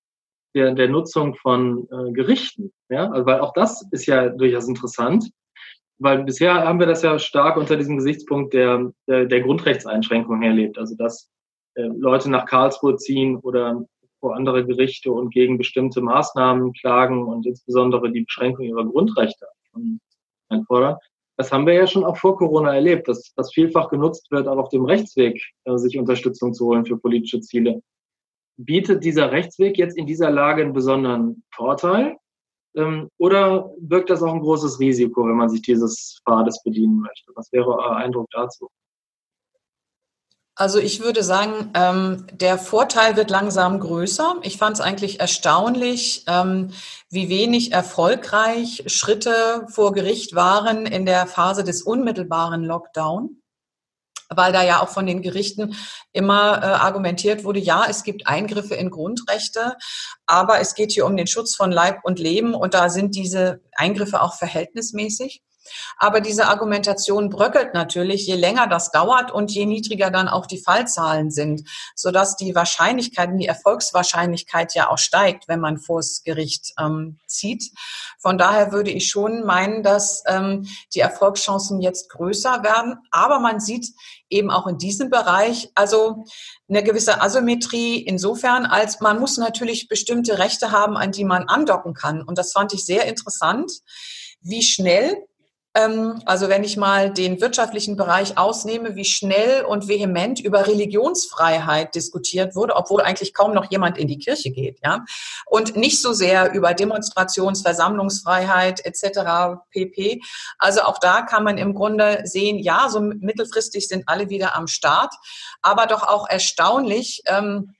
der, 0.55 0.73
der 0.75 0.89
Nutzung 0.89 1.35
von 1.35 1.89
äh, 1.91 2.13
Gerichten. 2.13 2.73
Ja? 2.89 3.11
Also, 3.11 3.27
weil 3.27 3.41
auch 3.41 3.53
das 3.55 3.87
ist 3.91 4.07
ja 4.07 4.29
durchaus 4.29 4.69
interessant, 4.69 5.31
weil 5.99 6.25
bisher 6.25 6.55
haben 6.55 6.79
wir 6.79 6.87
das 6.87 7.03
ja 7.03 7.19
stark 7.19 7.57
unter 7.57 7.77
diesem 7.77 7.97
Gesichtspunkt 7.97 8.55
der, 8.55 8.93
der, 9.09 9.27
der 9.27 9.41
Grundrechtseinschränkung 9.41 10.43
erlebt. 10.43 10.79
Also 10.79 10.97
dass 10.97 11.31
äh, 11.75 11.83
Leute 11.83 12.31
nach 12.31 12.47
Karlsruhe 12.47 12.97
ziehen 12.97 13.37
oder 13.37 13.85
vor 14.21 14.37
andere 14.37 14.65
Gerichte 14.65 15.11
und 15.11 15.33
gegen 15.33 15.59
bestimmte 15.59 16.01
Maßnahmen 16.01 16.73
klagen 16.75 17.25
und 17.25 17.45
insbesondere 17.45 18.11
die 18.13 18.23
Beschränkung 18.23 18.67
ihrer 18.67 18.85
Grundrechte 18.85 19.47
einfordern. 20.53 20.97
Das 21.37 21.51
haben 21.51 21.67
wir 21.67 21.75
ja 21.75 21.87
schon 21.87 22.05
auch 22.05 22.17
vor 22.17 22.37
Corona 22.37 22.75
erlebt, 22.75 23.09
dass 23.09 23.33
das 23.35 23.53
vielfach 23.53 23.89
genutzt 23.89 24.31
wird, 24.31 24.47
auch 24.47 24.59
auf 24.59 24.69
dem 24.69 24.85
Rechtsweg 24.85 25.43
äh, 25.65 25.77
sich 25.77 25.99
Unterstützung 25.99 26.53
zu 26.53 26.67
holen 26.67 26.85
für 26.85 26.99
politische 26.99 27.41
Ziele. 27.41 27.83
Bietet 28.59 29.03
dieser 29.03 29.33
Rechtsweg 29.33 29.79
jetzt 29.79 29.97
in 29.97 30.07
dieser 30.07 30.31
Lage 30.31 30.63
einen 30.63 30.75
besonderen 30.75 31.43
Vorteil? 31.55 32.17
Ähm, 32.77 33.09
oder 33.19 33.71
birgt 33.81 34.11
das 34.11 34.23
auch 34.23 34.33
ein 34.33 34.41
großes 34.41 34.79
Risiko, 34.79 35.27
wenn 35.27 35.37
man 35.37 35.49
sich 35.49 35.63
dieses 35.63 36.21
Pfades 36.25 36.63
bedienen 36.63 37.01
möchte? 37.01 37.33
Was 37.35 37.51
wäre 37.53 37.69
euer 37.69 37.97
Eindruck 37.97 38.29
dazu? 38.31 38.69
Also 40.55 40.79
ich 40.79 41.01
würde 41.01 41.23
sagen, 41.23 41.71
ähm, 41.75 42.27
der 42.31 42.59
Vorteil 42.59 43.17
wird 43.17 43.31
langsam 43.31 43.81
größer. 43.81 44.37
Ich 44.43 44.59
fand 44.59 44.77
es 44.77 44.83
eigentlich 44.83 45.19
erstaunlich, 45.19 46.25
ähm, 46.27 46.73
wie 47.09 47.31
wenig 47.31 47.73
erfolgreich 47.73 48.85
Schritte 48.87 49.67
vor 49.71 49.93
Gericht 49.93 50.35
waren 50.35 50.85
in 50.85 51.07
der 51.07 51.27
Phase 51.27 51.65
des 51.65 51.83
unmittelbaren 51.83 52.65
Lockdown 52.65 53.43
weil 54.37 54.53
da 54.53 54.63
ja 54.63 54.83
auch 54.83 54.89
von 54.89 55.07
den 55.07 55.23
Gerichten 55.23 55.77
immer 56.13 56.63
äh, 56.63 56.67
argumentiert 56.67 57.45
wurde, 57.45 57.61
ja, 57.61 57.85
es 57.89 58.03
gibt 58.03 58.27
Eingriffe 58.27 58.75
in 58.75 58.91
Grundrechte, 58.91 59.77
aber 60.27 60.61
es 60.61 60.75
geht 60.75 60.93
hier 60.93 61.07
um 61.07 61.17
den 61.17 61.27
Schutz 61.27 61.55
von 61.55 61.71
Leib 61.71 62.01
und 62.05 62.19
Leben 62.19 62.55
und 62.55 62.75
da 62.75 62.89
sind 62.89 63.15
diese 63.15 63.61
Eingriffe 63.73 64.23
auch 64.23 64.35
verhältnismäßig. 64.35 65.43
Aber 65.99 66.21
diese 66.21 66.47
Argumentation 66.49 67.31
bröckelt 67.31 67.75
natürlich, 67.75 68.27
je 68.27 68.37
länger 68.37 68.67
das 68.67 68.91
dauert 68.91 69.31
und 69.31 69.51
je 69.51 69.67
niedriger 69.67 70.11
dann 70.11 70.29
auch 70.29 70.47
die 70.47 70.63
Fallzahlen 70.63 71.31
sind, 71.31 71.69
sodass 71.95 72.37
die 72.37 72.55
Wahrscheinlichkeit, 72.55 73.31
die 73.39 73.47
Erfolgswahrscheinlichkeit 73.47 74.75
ja 74.75 74.91
auch 74.91 74.99
steigt, 74.99 75.49
wenn 75.49 75.61
man 75.61 75.79
vors 75.79 76.23
Gericht 76.25 76.73
ähm, 76.79 77.19
zieht. 77.27 77.71
Von 78.19 78.39
daher 78.39 78.73
würde 78.73 78.91
ich 78.91 79.09
schon 79.09 79.45
meinen, 79.45 79.83
dass 79.83 80.23
ähm, 80.27 80.67
die 80.95 81.01
Erfolgschancen 81.01 81.81
jetzt 81.81 82.11
größer 82.11 82.63
werden. 82.63 82.99
Aber 83.11 83.39
man 83.39 83.61
sieht 83.61 83.87
eben 84.31 84.51
auch 84.51 84.67
in 84.67 84.79
diesem 84.79 85.11
Bereich, 85.11 85.71
also 85.75 86.25
eine 86.69 86.83
gewisse 86.83 87.21
Asymmetrie 87.21 88.01
insofern, 88.01 88.65
als 88.67 89.01
man 89.01 89.21
muss 89.21 89.37
natürlich 89.37 89.89
bestimmte 89.89 90.39
Rechte 90.39 90.73
haben, 90.73 90.97
an 90.97 91.13
die 91.13 91.25
man 91.25 91.45
andocken 91.45 91.95
kann. 91.95 92.23
Und 92.23 92.39
das 92.39 92.53
fand 92.53 92.73
ich 92.73 92.85
sehr 92.85 93.07
interessant, 93.07 93.71
wie 94.41 94.63
schnell 94.63 95.17
also 95.75 96.51
wenn 96.51 96.65
ich 96.65 96.77
mal 96.77 97.11
den 97.11 97.41
wirtschaftlichen 97.41 97.97
Bereich 97.97 98.37
ausnehme, 98.37 98.95
wie 98.95 99.07
schnell 99.07 99.65
und 99.65 99.89
vehement 99.89 100.39
über 100.39 100.67
Religionsfreiheit 100.67 101.95
diskutiert 101.95 102.55
wurde, 102.55 102.77
obwohl 102.77 103.01
eigentlich 103.01 103.33
kaum 103.33 103.55
noch 103.55 103.71
jemand 103.71 103.97
in 103.97 104.07
die 104.07 104.19
Kirche 104.19 104.51
geht, 104.51 104.81
ja, 104.85 105.05
und 105.47 105.75
nicht 105.75 106.03
so 106.03 106.13
sehr 106.13 106.53
über 106.53 106.75
Demonstrations-, 106.75 107.63
Versammlungsfreiheit 107.63 108.85
etc. 108.85 109.61
pp. 109.71 110.21
Also 110.59 110.83
auch 110.83 110.99
da 110.99 111.23
kann 111.23 111.43
man 111.43 111.57
im 111.57 111.73
Grunde 111.73 112.21
sehen, 112.25 112.59
ja, 112.59 112.89
so 112.91 113.01
mittelfristig 113.01 113.89
sind 113.89 114.05
alle 114.09 114.29
wieder 114.29 114.55
am 114.55 114.67
Start, 114.67 115.15
aber 115.63 115.87
doch 115.87 116.03
auch 116.03 116.29
erstaunlich. 116.29 117.23
Ähm, 117.25 117.75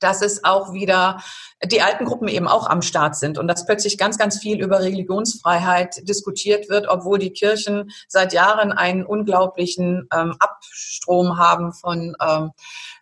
dass 0.00 0.22
es 0.22 0.44
auch 0.44 0.72
wieder 0.72 1.22
die 1.64 1.82
alten 1.82 2.04
Gruppen 2.04 2.28
eben 2.28 2.48
auch 2.48 2.66
am 2.66 2.82
Start 2.82 3.16
sind 3.16 3.38
und 3.38 3.46
dass 3.46 3.66
plötzlich 3.66 3.98
ganz, 3.98 4.18
ganz 4.18 4.38
viel 4.38 4.60
über 4.60 4.80
Religionsfreiheit 4.80 6.08
diskutiert 6.08 6.68
wird, 6.68 6.88
obwohl 6.88 7.18
die 7.18 7.32
Kirchen 7.32 7.90
seit 8.08 8.32
Jahren 8.32 8.72
einen 8.72 9.04
unglaublichen 9.04 10.08
ähm, 10.12 10.36
Abstrom 10.38 11.38
haben 11.38 11.72
von 11.72 12.16
ähm, 12.20 12.50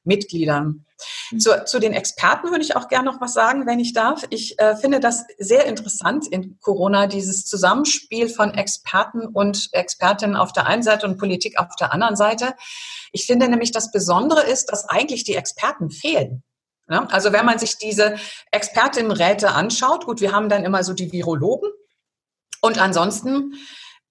Mitgliedern. 0.05 0.85
Mhm. 1.31 1.41
Zu, 1.41 1.65
zu, 1.65 1.79
den 1.79 1.93
Experten 1.93 2.51
würde 2.51 2.65
ich 2.65 2.75
auch 2.75 2.89
gerne 2.89 3.11
noch 3.11 3.21
was 3.21 3.35
sagen, 3.35 3.67
wenn 3.67 3.79
ich 3.79 3.93
darf. 3.93 4.25
Ich 4.31 4.59
äh, 4.59 4.77
finde 4.77 4.99
das 4.99 5.25
sehr 5.39 5.67
interessant 5.67 6.27
in 6.27 6.59
Corona, 6.61 7.07
dieses 7.07 7.45
Zusammenspiel 7.45 8.29
von 8.29 8.55
Experten 8.55 9.27
und 9.27 9.69
Expertinnen 9.73 10.37
auf 10.37 10.53
der 10.53 10.67
einen 10.67 10.83
Seite 10.83 11.07
und 11.07 11.19
Politik 11.19 11.59
auf 11.59 11.77
der 11.79 11.93
anderen 11.93 12.17
Seite. 12.17 12.55
Ich 13.13 13.27
finde 13.27 13.49
nämlich, 13.49 13.71
das 13.71 13.93
Besondere 13.93 14.43
ist, 14.43 14.73
dass 14.73 14.89
eigentlich 14.89 15.25
die 15.25 15.37
Experten 15.37 15.91
fehlen. 15.91 16.43
Ja, 16.91 17.07
also 17.11 17.33
wenn 17.33 17.45
man 17.45 17.59
sich 17.59 17.77
diese 17.79 18.17
Expertinnenräte 18.51 19.51
anschaut, 19.51 20.07
gut, 20.07 20.21
wir 20.21 20.33
haben 20.33 20.49
dann 20.49 20.65
immer 20.65 20.83
so 20.83 20.95
die 20.95 21.13
Virologen 21.13 21.71
und 22.63 22.79
ansonsten 22.79 23.55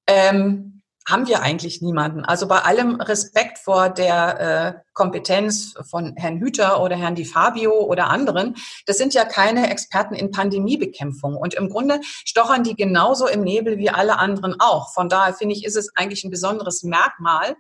ähm, 0.06 0.78
haben 1.08 1.28
wir 1.28 1.42
eigentlich 1.42 1.82
niemanden. 1.82 2.26
Also 2.26 2.48
bei 2.48 2.60
allem 2.60 3.00
Respekt 3.00 3.60
vor 3.60 3.90
der 3.90 4.40
äh, 4.76 4.90
Kompetenz 4.94 5.74
von 5.90 6.14
Herrn 6.18 6.40
Hüter 6.40 6.82
oder 6.82 6.98
Herrn 6.98 7.16
Di 7.16 7.24
Fabio 7.24 7.72
oder 7.72 8.10
anderen, 8.10 8.56
das 8.86 8.98
sind 8.98 9.14
ja 9.14 9.24
keine 9.24 9.70
Experten 9.70 10.16
in 10.16 10.32
Pandemiebekämpfung. 10.32 11.38
Und 11.38 11.54
im 11.54 11.70
Grunde 11.70 12.02
stochern 12.04 12.64
die 12.64 12.76
genauso 12.76 13.26
im 13.26 13.42
Nebel 13.42 13.78
wie 13.78 13.90
alle 13.90 14.20
anderen 14.20 14.60
auch. 14.60 14.94
Von 14.94 15.08
daher 15.08 15.34
finde 15.34 15.56
ich, 15.56 15.64
ist 15.64 15.78
es 15.78 15.96
eigentlich 15.96 16.26
ein 16.26 16.32
besonderes 16.32 16.84
Merkmal 16.84 17.56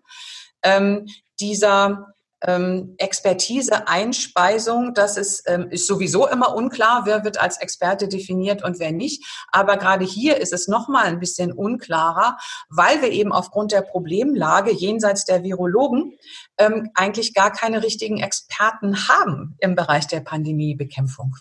ähm, 0.61 1.07
dieser 1.39 2.13
ähm, 2.41 2.95
Expertise, 2.97 3.87
Einspeisung, 3.87 4.93
das 4.93 5.17
ist, 5.17 5.43
ähm, 5.47 5.67
ist 5.69 5.87
sowieso 5.87 6.27
immer 6.27 6.55
unklar, 6.55 7.05
wer 7.05 7.23
wird 7.23 7.39
als 7.39 7.59
Experte 7.59 8.07
definiert 8.07 8.63
und 8.63 8.79
wer 8.79 8.91
nicht. 8.91 9.25
Aber 9.51 9.77
gerade 9.77 10.05
hier 10.05 10.37
ist 10.37 10.53
es 10.53 10.67
nochmal 10.67 11.05
ein 11.05 11.19
bisschen 11.19 11.51
unklarer, 11.51 12.37
weil 12.69 13.01
wir 13.01 13.11
eben 13.11 13.31
aufgrund 13.31 13.71
der 13.71 13.81
Problemlage 13.81 14.71
jenseits 14.71 15.25
der 15.25 15.43
Virologen 15.43 16.13
ähm, 16.57 16.89
eigentlich 16.93 17.33
gar 17.33 17.51
keine 17.51 17.83
richtigen 17.83 18.17
Experten 18.19 19.07
haben 19.07 19.55
im 19.59 19.75
Bereich 19.75 20.07
der 20.07 20.21
Pandemiebekämpfung. 20.21 21.35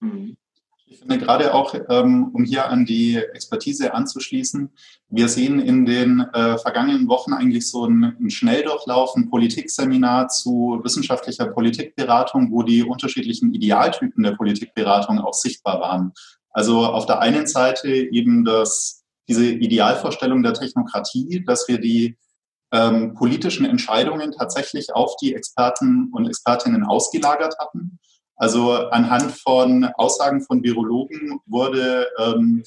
Mhm. 0.00 0.36
Ich 0.94 1.00
finde 1.00 1.18
gerade 1.18 1.52
auch, 1.52 1.74
ähm, 1.90 2.30
um 2.32 2.44
hier 2.44 2.68
an 2.68 2.86
die 2.86 3.16
Expertise 3.16 3.92
anzuschließen, 3.94 4.70
wir 5.08 5.28
sehen 5.28 5.58
in 5.58 5.84
den 5.84 6.20
äh, 6.20 6.56
vergangenen 6.56 7.08
Wochen 7.08 7.32
eigentlich 7.32 7.68
so 7.68 7.84
einen 7.84 8.30
Schnelldurchlauf, 8.30 9.16
ein 9.16 9.28
Politikseminar 9.28 10.28
zu 10.28 10.80
wissenschaftlicher 10.84 11.46
Politikberatung, 11.46 12.52
wo 12.52 12.62
die 12.62 12.84
unterschiedlichen 12.84 13.52
Idealtypen 13.52 14.22
der 14.22 14.36
Politikberatung 14.36 15.18
auch 15.18 15.34
sichtbar 15.34 15.80
waren. 15.80 16.12
Also 16.50 16.84
auf 16.86 17.06
der 17.06 17.18
einen 17.18 17.48
Seite 17.48 17.88
eben 17.88 18.44
das, 18.44 19.02
diese 19.28 19.46
Idealvorstellung 19.46 20.44
der 20.44 20.54
Technokratie, 20.54 21.42
dass 21.44 21.66
wir 21.66 21.78
die 21.78 22.16
ähm, 22.72 23.14
politischen 23.14 23.66
Entscheidungen 23.66 24.30
tatsächlich 24.30 24.94
auf 24.94 25.16
die 25.16 25.34
Experten 25.34 26.10
und 26.12 26.28
Expertinnen 26.28 26.84
ausgelagert 26.84 27.56
hatten. 27.58 27.98
Also 28.36 28.72
anhand 28.72 29.32
von 29.32 29.84
Aussagen 29.96 30.40
von 30.40 30.62
Virologen 30.62 31.40
wurde 31.46 32.06
ähm, 32.18 32.62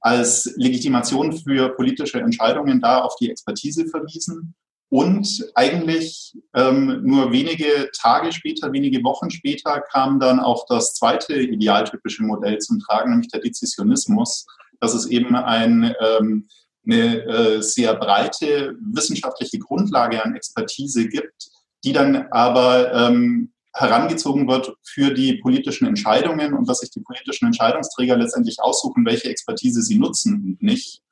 als 0.00 0.52
Legitimation 0.56 1.32
für 1.32 1.70
politische 1.70 2.20
Entscheidungen 2.20 2.80
da 2.80 3.00
auf 3.00 3.14
die 3.16 3.30
Expertise 3.30 3.86
verwiesen. 3.86 4.54
Und 4.88 5.46
eigentlich 5.54 6.36
ähm, 6.54 7.00
nur 7.02 7.32
wenige 7.32 7.90
Tage 7.98 8.30
später, 8.30 8.72
wenige 8.72 9.02
Wochen 9.04 9.30
später 9.30 9.80
kam 9.80 10.20
dann 10.20 10.38
auch 10.38 10.66
das 10.68 10.92
zweite 10.92 11.34
idealtypische 11.34 12.24
Modell 12.24 12.58
zum 12.58 12.78
Tragen, 12.78 13.12
nämlich 13.12 13.30
der 13.30 13.40
Dezisionismus, 13.40 14.44
dass 14.80 14.92
es 14.92 15.06
eben 15.06 15.34
ein, 15.34 15.94
ähm, 15.98 16.46
eine 16.84 17.22
äh, 17.24 17.62
sehr 17.62 17.94
breite 17.94 18.76
wissenschaftliche 18.92 19.58
Grundlage 19.58 20.22
an 20.22 20.34
Expertise 20.34 21.08
gibt, 21.08 21.48
die 21.84 21.94
dann 21.94 22.26
aber 22.30 22.92
ähm, 22.92 23.52
herangezogen 23.74 24.48
wird 24.48 24.74
für 24.82 25.12
die 25.14 25.34
politischen 25.34 25.86
Entscheidungen 25.86 26.54
und 26.54 26.68
dass 26.68 26.80
sich 26.80 26.90
die 26.90 27.00
politischen 27.00 27.46
Entscheidungsträger 27.46 28.16
letztendlich 28.16 28.60
aussuchen, 28.60 29.06
welche 29.06 29.28
Expertise 29.28 29.82
sie 29.82 29.98
nutzen 29.98 30.34
und 30.34 30.62
nicht. 30.62 31.02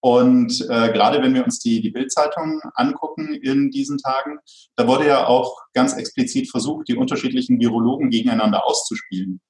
Und 0.00 0.60
äh, 0.70 0.92
gerade 0.92 1.20
wenn 1.22 1.34
wir 1.34 1.44
uns 1.44 1.58
die, 1.58 1.80
die 1.80 1.90
Bildzeitung 1.90 2.60
angucken 2.74 3.34
in 3.34 3.70
diesen 3.70 3.98
Tagen, 3.98 4.38
da 4.76 4.86
wurde 4.86 5.06
ja 5.08 5.26
auch 5.26 5.60
ganz 5.74 5.94
explizit 5.94 6.50
versucht, 6.50 6.88
die 6.88 6.96
unterschiedlichen 6.96 7.58
Virologen 7.58 8.10
gegeneinander 8.10 8.64
auszuspielen. 8.64 9.40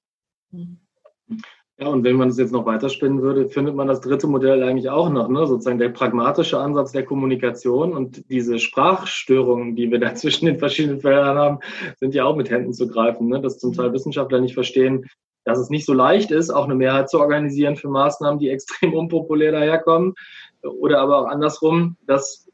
Ja, 1.81 1.87
und 1.87 2.03
wenn 2.03 2.17
man 2.17 2.29
es 2.29 2.39
jetzt 2.39 2.53
noch 2.53 2.67
weiterspinnen 2.67 3.23
würde, 3.23 3.49
findet 3.49 3.77
man 3.77 3.87
das 3.87 4.01
dritte 4.01 4.27
Modell 4.27 4.65
eigentlich 4.65 4.91
auch 4.91 5.11
noch, 5.11 5.29
ne? 5.29 5.47
sozusagen 5.47 5.79
der 5.79 5.91
pragmatische 5.91 6.59
Ansatz 6.59 6.91
der 6.91 7.05
Kommunikation 7.05 7.93
und 7.93 8.29
diese 8.31 8.59
Sprachstörungen, 8.59 9.77
die 9.77 9.89
wir 9.89 10.01
da 10.01 10.13
zwischen 10.17 10.47
den 10.47 10.59
verschiedenen 10.59 11.01
Feldern 11.01 11.39
haben, 11.39 11.59
sind 12.01 12.17
ja 12.17 12.25
auch 12.25 12.35
mit 12.35 12.51
Händen 12.51 12.73
zu 12.73 12.89
greifen, 12.89 13.29
ne? 13.29 13.41
dass 13.41 13.61
zum 13.61 13.73
Teil 13.73 13.93
Wissenschaftler 13.93 14.41
nicht 14.41 14.55
verstehen, 14.55 15.07
dass 15.45 15.61
es 15.61 15.71
nicht 15.71 15.87
so 15.87 15.93
leicht 15.93 16.33
ist, 16.33 16.51
auch 16.51 16.65
eine 16.65 16.75
Mehrheit 16.75 17.11
zu 17.11 17.21
organisieren 17.21 17.77
für 17.77 17.89
Maßnahmen, 17.89 18.41
die 18.41 18.49
extrem 18.51 18.93
unpopulär 18.95 19.53
daherkommen. 19.53 20.15
Oder 20.63 21.01
aber 21.01 21.21
auch 21.21 21.27
andersrum, 21.27 21.97
dass 22.07 22.49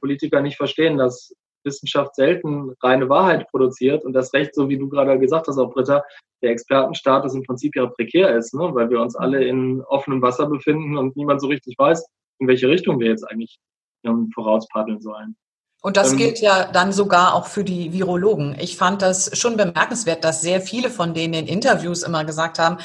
Politiker 0.00 0.40
nicht 0.40 0.56
verstehen, 0.56 0.96
dass 0.96 1.34
Wissenschaft 1.64 2.14
selten 2.14 2.74
reine 2.82 3.08
Wahrheit 3.08 3.48
produziert 3.50 4.04
und 4.04 4.12
das 4.12 4.32
Recht, 4.32 4.54
so 4.54 4.68
wie 4.68 4.78
du 4.78 4.88
gerade 4.88 5.18
gesagt 5.18 5.48
hast, 5.48 5.58
auch 5.58 5.72
Britta, 5.72 6.02
der 6.42 6.50
Expertenstatus 6.50 7.34
im 7.34 7.42
Prinzip 7.42 7.76
ja 7.76 7.86
prekär 7.86 8.36
ist, 8.36 8.54
ne? 8.54 8.70
weil 8.72 8.90
wir 8.90 9.00
uns 9.00 9.14
alle 9.16 9.44
in 9.44 9.82
offenem 9.82 10.22
Wasser 10.22 10.46
befinden 10.46 10.96
und 10.96 11.16
niemand 11.16 11.40
so 11.40 11.48
richtig 11.48 11.76
weiß, 11.78 12.04
in 12.38 12.48
welche 12.48 12.68
Richtung 12.68 12.98
wir 12.98 13.08
jetzt 13.08 13.24
eigentlich 13.30 13.58
ähm, 14.04 14.30
vorauspaddeln 14.34 15.00
sollen. 15.00 15.36
Und 15.82 15.96
das 15.96 16.12
ähm, 16.12 16.18
gilt 16.18 16.40
ja 16.40 16.70
dann 16.70 16.92
sogar 16.92 17.34
auch 17.34 17.46
für 17.46 17.64
die 17.64 17.92
Virologen. 17.92 18.56
Ich 18.58 18.76
fand 18.76 19.02
das 19.02 19.38
schon 19.38 19.56
bemerkenswert, 19.56 20.24
dass 20.24 20.42
sehr 20.42 20.60
viele 20.60 20.90
von 20.90 21.14
denen 21.14 21.34
in 21.34 21.46
Interviews 21.46 22.02
immer 22.02 22.24
gesagt 22.24 22.58
haben, 22.58 22.78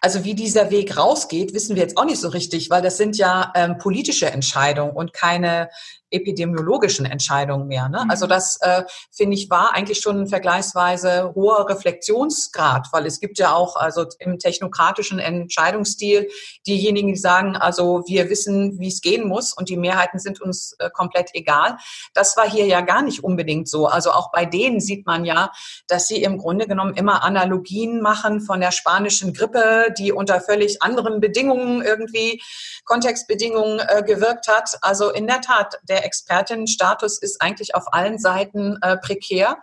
also 0.00 0.24
wie 0.24 0.34
dieser 0.34 0.70
Weg 0.72 0.96
rausgeht, 0.96 1.54
wissen 1.54 1.76
wir 1.76 1.82
jetzt 1.82 1.96
auch 1.96 2.04
nicht 2.04 2.20
so 2.20 2.28
richtig, 2.28 2.70
weil 2.70 2.82
das 2.82 2.96
sind 2.96 3.16
ja 3.16 3.52
ähm, 3.54 3.78
politische 3.78 4.26
Entscheidungen 4.26 4.90
und 4.92 5.12
keine 5.12 5.70
epidemiologischen 6.12 7.06
Entscheidungen 7.06 7.66
mehr. 7.66 7.88
Ne? 7.88 8.04
Also 8.08 8.26
mhm. 8.26 8.30
das, 8.30 8.58
äh, 8.60 8.84
finde 9.10 9.36
ich, 9.36 9.50
war 9.50 9.74
eigentlich 9.74 10.00
schon 10.00 10.22
ein 10.22 10.26
vergleichsweise 10.26 11.32
hoher 11.34 11.68
Reflexionsgrad, 11.68 12.88
weil 12.92 13.06
es 13.06 13.20
gibt 13.20 13.38
ja 13.38 13.54
auch 13.54 13.76
also 13.76 14.06
im 14.18 14.38
technokratischen 14.38 15.18
Entscheidungsstil 15.18 16.28
diejenigen, 16.66 17.08
die 17.08 17.16
sagen, 17.16 17.56
also 17.56 18.02
wir 18.06 18.30
wissen, 18.30 18.78
wie 18.78 18.88
es 18.88 19.00
gehen 19.00 19.26
muss 19.26 19.52
und 19.52 19.68
die 19.68 19.76
Mehrheiten 19.76 20.18
sind 20.18 20.40
uns 20.40 20.74
äh, 20.78 20.90
komplett 20.90 21.30
egal. 21.34 21.76
Das 22.14 22.36
war 22.36 22.48
hier 22.48 22.66
ja 22.66 22.80
gar 22.80 23.02
nicht 23.02 23.24
unbedingt 23.24 23.68
so. 23.68 23.86
Also 23.86 24.12
auch 24.12 24.30
bei 24.32 24.44
denen 24.44 24.80
sieht 24.80 25.06
man 25.06 25.24
ja, 25.24 25.50
dass 25.88 26.06
sie 26.06 26.22
im 26.22 26.38
Grunde 26.38 26.66
genommen 26.66 26.94
immer 26.94 27.22
Analogien 27.24 28.00
machen 28.00 28.40
von 28.40 28.60
der 28.60 28.72
spanischen 28.72 29.32
Grippe, 29.32 29.92
die 29.98 30.12
unter 30.12 30.40
völlig 30.40 30.82
anderen 30.82 31.20
Bedingungen 31.20 31.82
irgendwie, 31.82 32.42
Kontextbedingungen 32.84 33.80
äh, 33.80 34.02
gewirkt 34.02 34.48
hat. 34.48 34.78
Also 34.82 35.10
in 35.10 35.26
der 35.26 35.40
Tat, 35.40 35.78
der 35.88 36.01
Expertinnenstatus 36.02 37.18
ist 37.18 37.40
eigentlich 37.40 37.74
auf 37.74 37.92
allen 37.92 38.18
Seiten 38.18 38.78
äh, 38.82 38.96
prekär. 38.96 39.58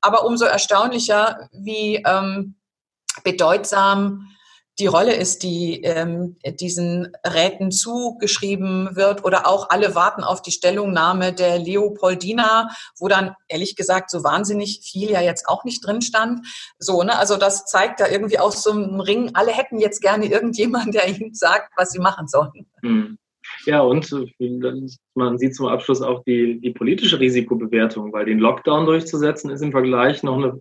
Aber 0.00 0.24
umso 0.24 0.44
erstaunlicher, 0.44 1.48
wie 1.52 1.96
ähm, 1.96 2.56
bedeutsam 3.24 4.28
die 4.78 4.86
Rolle 4.86 5.14
ist, 5.14 5.42
die 5.42 5.82
ähm, 5.82 6.36
diesen 6.44 7.12
Räten 7.26 7.70
zugeschrieben 7.70 8.96
wird 8.96 9.24
oder 9.24 9.46
auch 9.46 9.68
alle 9.68 9.94
warten 9.94 10.24
auf 10.24 10.40
die 10.40 10.50
Stellungnahme 10.50 11.34
der 11.34 11.58
Leopoldina, 11.58 12.70
wo 12.98 13.08
dann 13.08 13.34
ehrlich 13.48 13.76
gesagt 13.76 14.10
so 14.10 14.24
wahnsinnig 14.24 14.80
viel 14.82 15.10
ja 15.10 15.20
jetzt 15.20 15.46
auch 15.46 15.64
nicht 15.64 15.86
drin 15.86 16.00
stand. 16.00 16.46
So, 16.78 17.02
ne? 17.02 17.18
Also 17.18 17.36
das 17.36 17.66
zeigt 17.66 18.00
da 18.00 18.08
irgendwie 18.08 18.38
aus 18.38 18.62
so 18.62 18.72
einem 18.72 19.00
Ring, 19.00 19.32
alle 19.34 19.52
hätten 19.52 19.78
jetzt 19.78 20.00
gerne 20.00 20.26
irgendjemanden, 20.26 20.92
der 20.92 21.06
ihnen 21.06 21.34
sagt, 21.34 21.72
was 21.76 21.90
sie 21.90 22.00
machen 22.00 22.26
sollen. 22.26 22.66
Hm. 22.80 23.18
Ja, 23.64 23.80
und 23.80 24.10
man 25.14 25.38
sieht 25.38 25.54
zum 25.54 25.66
Abschluss 25.66 26.02
auch 26.02 26.22
die, 26.24 26.60
die 26.60 26.70
politische 26.70 27.20
Risikobewertung, 27.20 28.12
weil 28.12 28.24
den 28.24 28.38
Lockdown 28.38 28.86
durchzusetzen 28.86 29.50
ist 29.50 29.62
im 29.62 29.72
Vergleich 29.72 30.22
noch 30.22 30.36
eine 30.36 30.60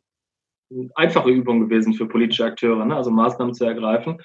einfache 0.95 1.29
Übung 1.29 1.61
gewesen 1.61 1.93
für 1.93 2.07
politische 2.07 2.45
Akteure, 2.45 2.85
ne? 2.85 2.95
also 2.95 3.11
Maßnahmen 3.11 3.53
zu 3.53 3.65
ergreifen. 3.65 4.21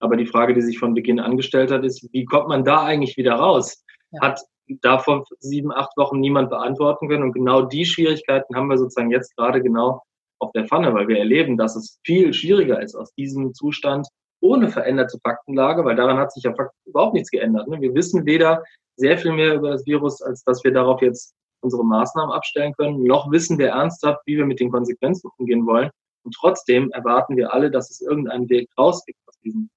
Aber 0.00 0.16
die 0.16 0.26
Frage, 0.26 0.54
die 0.54 0.62
sich 0.62 0.78
von 0.78 0.94
Beginn 0.94 1.20
angestellt 1.20 1.70
hat, 1.70 1.84
ist, 1.84 2.08
wie 2.12 2.24
kommt 2.24 2.48
man 2.48 2.64
da 2.64 2.84
eigentlich 2.84 3.16
wieder 3.16 3.34
raus? 3.34 3.84
Ja. 4.12 4.22
Hat 4.22 4.40
da 4.82 4.98
vor 4.98 5.24
sieben, 5.40 5.72
acht 5.72 5.96
Wochen 5.96 6.20
niemand 6.20 6.50
beantworten 6.50 7.08
können. 7.08 7.24
Und 7.24 7.32
genau 7.32 7.62
die 7.62 7.84
Schwierigkeiten 7.84 8.54
haben 8.54 8.68
wir 8.68 8.78
sozusagen 8.78 9.10
jetzt 9.10 9.36
gerade 9.36 9.60
genau 9.62 10.02
auf 10.38 10.52
der 10.52 10.66
Pfanne, 10.66 10.94
weil 10.94 11.08
wir 11.08 11.18
erleben, 11.18 11.56
dass 11.56 11.76
es 11.76 11.98
viel 12.04 12.32
schwieriger 12.32 12.80
ist, 12.80 12.94
aus 12.94 13.12
diesem 13.14 13.52
Zustand 13.52 14.08
ohne 14.40 14.68
veränderte 14.68 15.18
Faktenlage, 15.22 15.84
weil 15.84 15.96
daran 15.96 16.18
hat 16.18 16.32
sich 16.32 16.44
ja 16.44 16.54
überhaupt 16.86 17.14
nichts 17.14 17.30
geändert. 17.30 17.68
Ne? 17.68 17.80
Wir 17.80 17.94
wissen 17.94 18.26
weder 18.26 18.62
sehr 18.96 19.18
viel 19.18 19.32
mehr 19.32 19.54
über 19.54 19.70
das 19.70 19.86
Virus, 19.86 20.20
als 20.22 20.42
dass 20.44 20.62
wir 20.64 20.72
darauf 20.72 21.00
jetzt 21.02 21.34
unsere 21.62 21.84
Maßnahmen 21.84 22.34
abstellen 22.34 22.72
können, 22.74 23.04
noch 23.04 23.30
wissen 23.30 23.58
wir 23.58 23.68
ernsthaft, 23.68 24.20
wie 24.26 24.36
wir 24.36 24.46
mit 24.46 24.60
den 24.60 24.70
Konsequenzen 24.70 25.30
umgehen 25.38 25.66
wollen. 25.66 25.90
Und 26.24 26.34
trotzdem 26.38 26.90
erwarten 26.92 27.36
wir 27.36 27.52
alle, 27.52 27.70
dass 27.70 27.90
es 27.90 28.00
irgendeinen 28.00 28.48
Weg 28.48 28.68
raus 28.78 29.04
gibt 29.06 29.18
aus 29.26 29.38
diesem, 29.40 29.70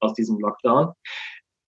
aus 0.00 0.14
diesem 0.14 0.38
Lockdown. 0.38 0.92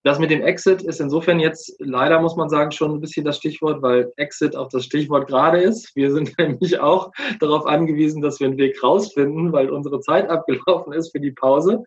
Das 0.05 0.19
mit 0.19 0.31
dem 0.31 0.43
Exit 0.43 0.83
ist 0.83 1.01
insofern 1.01 1.39
jetzt 1.39 1.77
leider, 1.79 2.21
muss 2.21 2.35
man 2.35 2.49
sagen, 2.49 2.73
schon 2.73 2.93
ein 2.93 3.01
bisschen 3.01 3.25
das 3.25 3.37
Stichwort, 3.37 3.83
weil 3.83 4.13
Exit 4.17 4.57
auch 4.57 4.69
das 4.69 4.85
Stichwort 4.85 5.29
gerade 5.29 5.61
ist. 5.61 5.95
Wir 5.95 6.13
sind 6.13 6.37
nämlich 6.39 6.81
auch 6.81 7.13
darauf 7.39 7.67
angewiesen, 7.67 8.21
dass 8.21 8.41
wir 8.41 8.49
einen 8.49 8.59
Weg 8.59 8.83
rausfinden, 8.83 9.53
weil 9.53 9.71
unsere 9.71 10.01
Zeit 10.01 10.29
abgelaufen 10.29 10.93
ist 10.93 11.13
für 11.13 11.21
die 11.21 11.31
Pause 11.31 11.85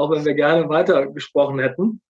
auch 0.00 0.10
wenn 0.10 0.24
wir 0.24 0.34
gerne 0.34 0.68
weiter 0.68 1.06
gesprochen 1.06 1.58
hätten. 1.58 2.00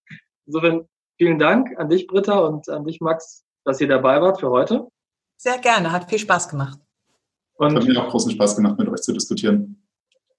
Insofern 0.46 0.88
vielen 1.18 1.38
Dank 1.38 1.78
an 1.78 1.88
dich, 1.88 2.06
Britta, 2.06 2.38
und 2.38 2.68
an 2.68 2.84
dich, 2.84 3.00
Max, 3.00 3.44
dass 3.64 3.80
ihr 3.80 3.88
dabei 3.88 4.20
wart 4.20 4.40
für 4.40 4.50
heute. 4.50 4.88
Sehr 5.36 5.58
gerne, 5.58 5.92
hat 5.92 6.08
viel 6.08 6.18
Spaß 6.18 6.48
gemacht. 6.48 6.78
Und 7.54 7.76
hat 7.76 7.84
mir 7.84 8.02
auch 8.02 8.08
großen 8.08 8.32
Spaß 8.32 8.56
gemacht, 8.56 8.78
mit 8.78 8.88
euch 8.88 9.02
zu 9.02 9.12
diskutieren. 9.12 9.82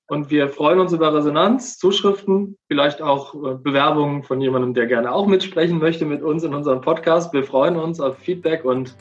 Und 0.07 0.29
wir 0.29 0.49
freuen 0.49 0.79
uns 0.79 0.91
über 0.91 1.13
Resonanz, 1.13 1.77
Zuschriften, 1.77 2.57
vielleicht 2.67 3.01
auch 3.01 3.33
äh, 3.33 3.55
Bewerbungen 3.55 4.23
von 4.23 4.41
jemandem, 4.41 4.73
der 4.73 4.87
gerne 4.87 5.11
auch 5.11 5.25
mitsprechen 5.25 5.77
möchte 5.77 6.05
mit 6.05 6.21
uns 6.21 6.43
in 6.43 6.53
unserem 6.53 6.81
Podcast. 6.81 7.31
Wir 7.31 7.45
freuen 7.45 7.77
uns 7.77 8.01
auf 8.01 8.17
Feedback 8.17 8.65
und 8.65 8.95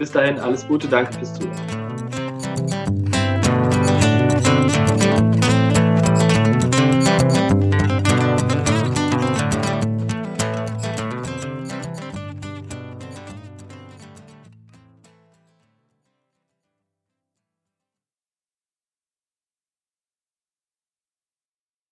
bis 0.00 0.10
dahin 0.10 0.40
alles 0.40 0.66
Gute. 0.66 0.88
Danke 0.88 1.12
fürs 1.12 1.34
Zuhören. 1.34 1.79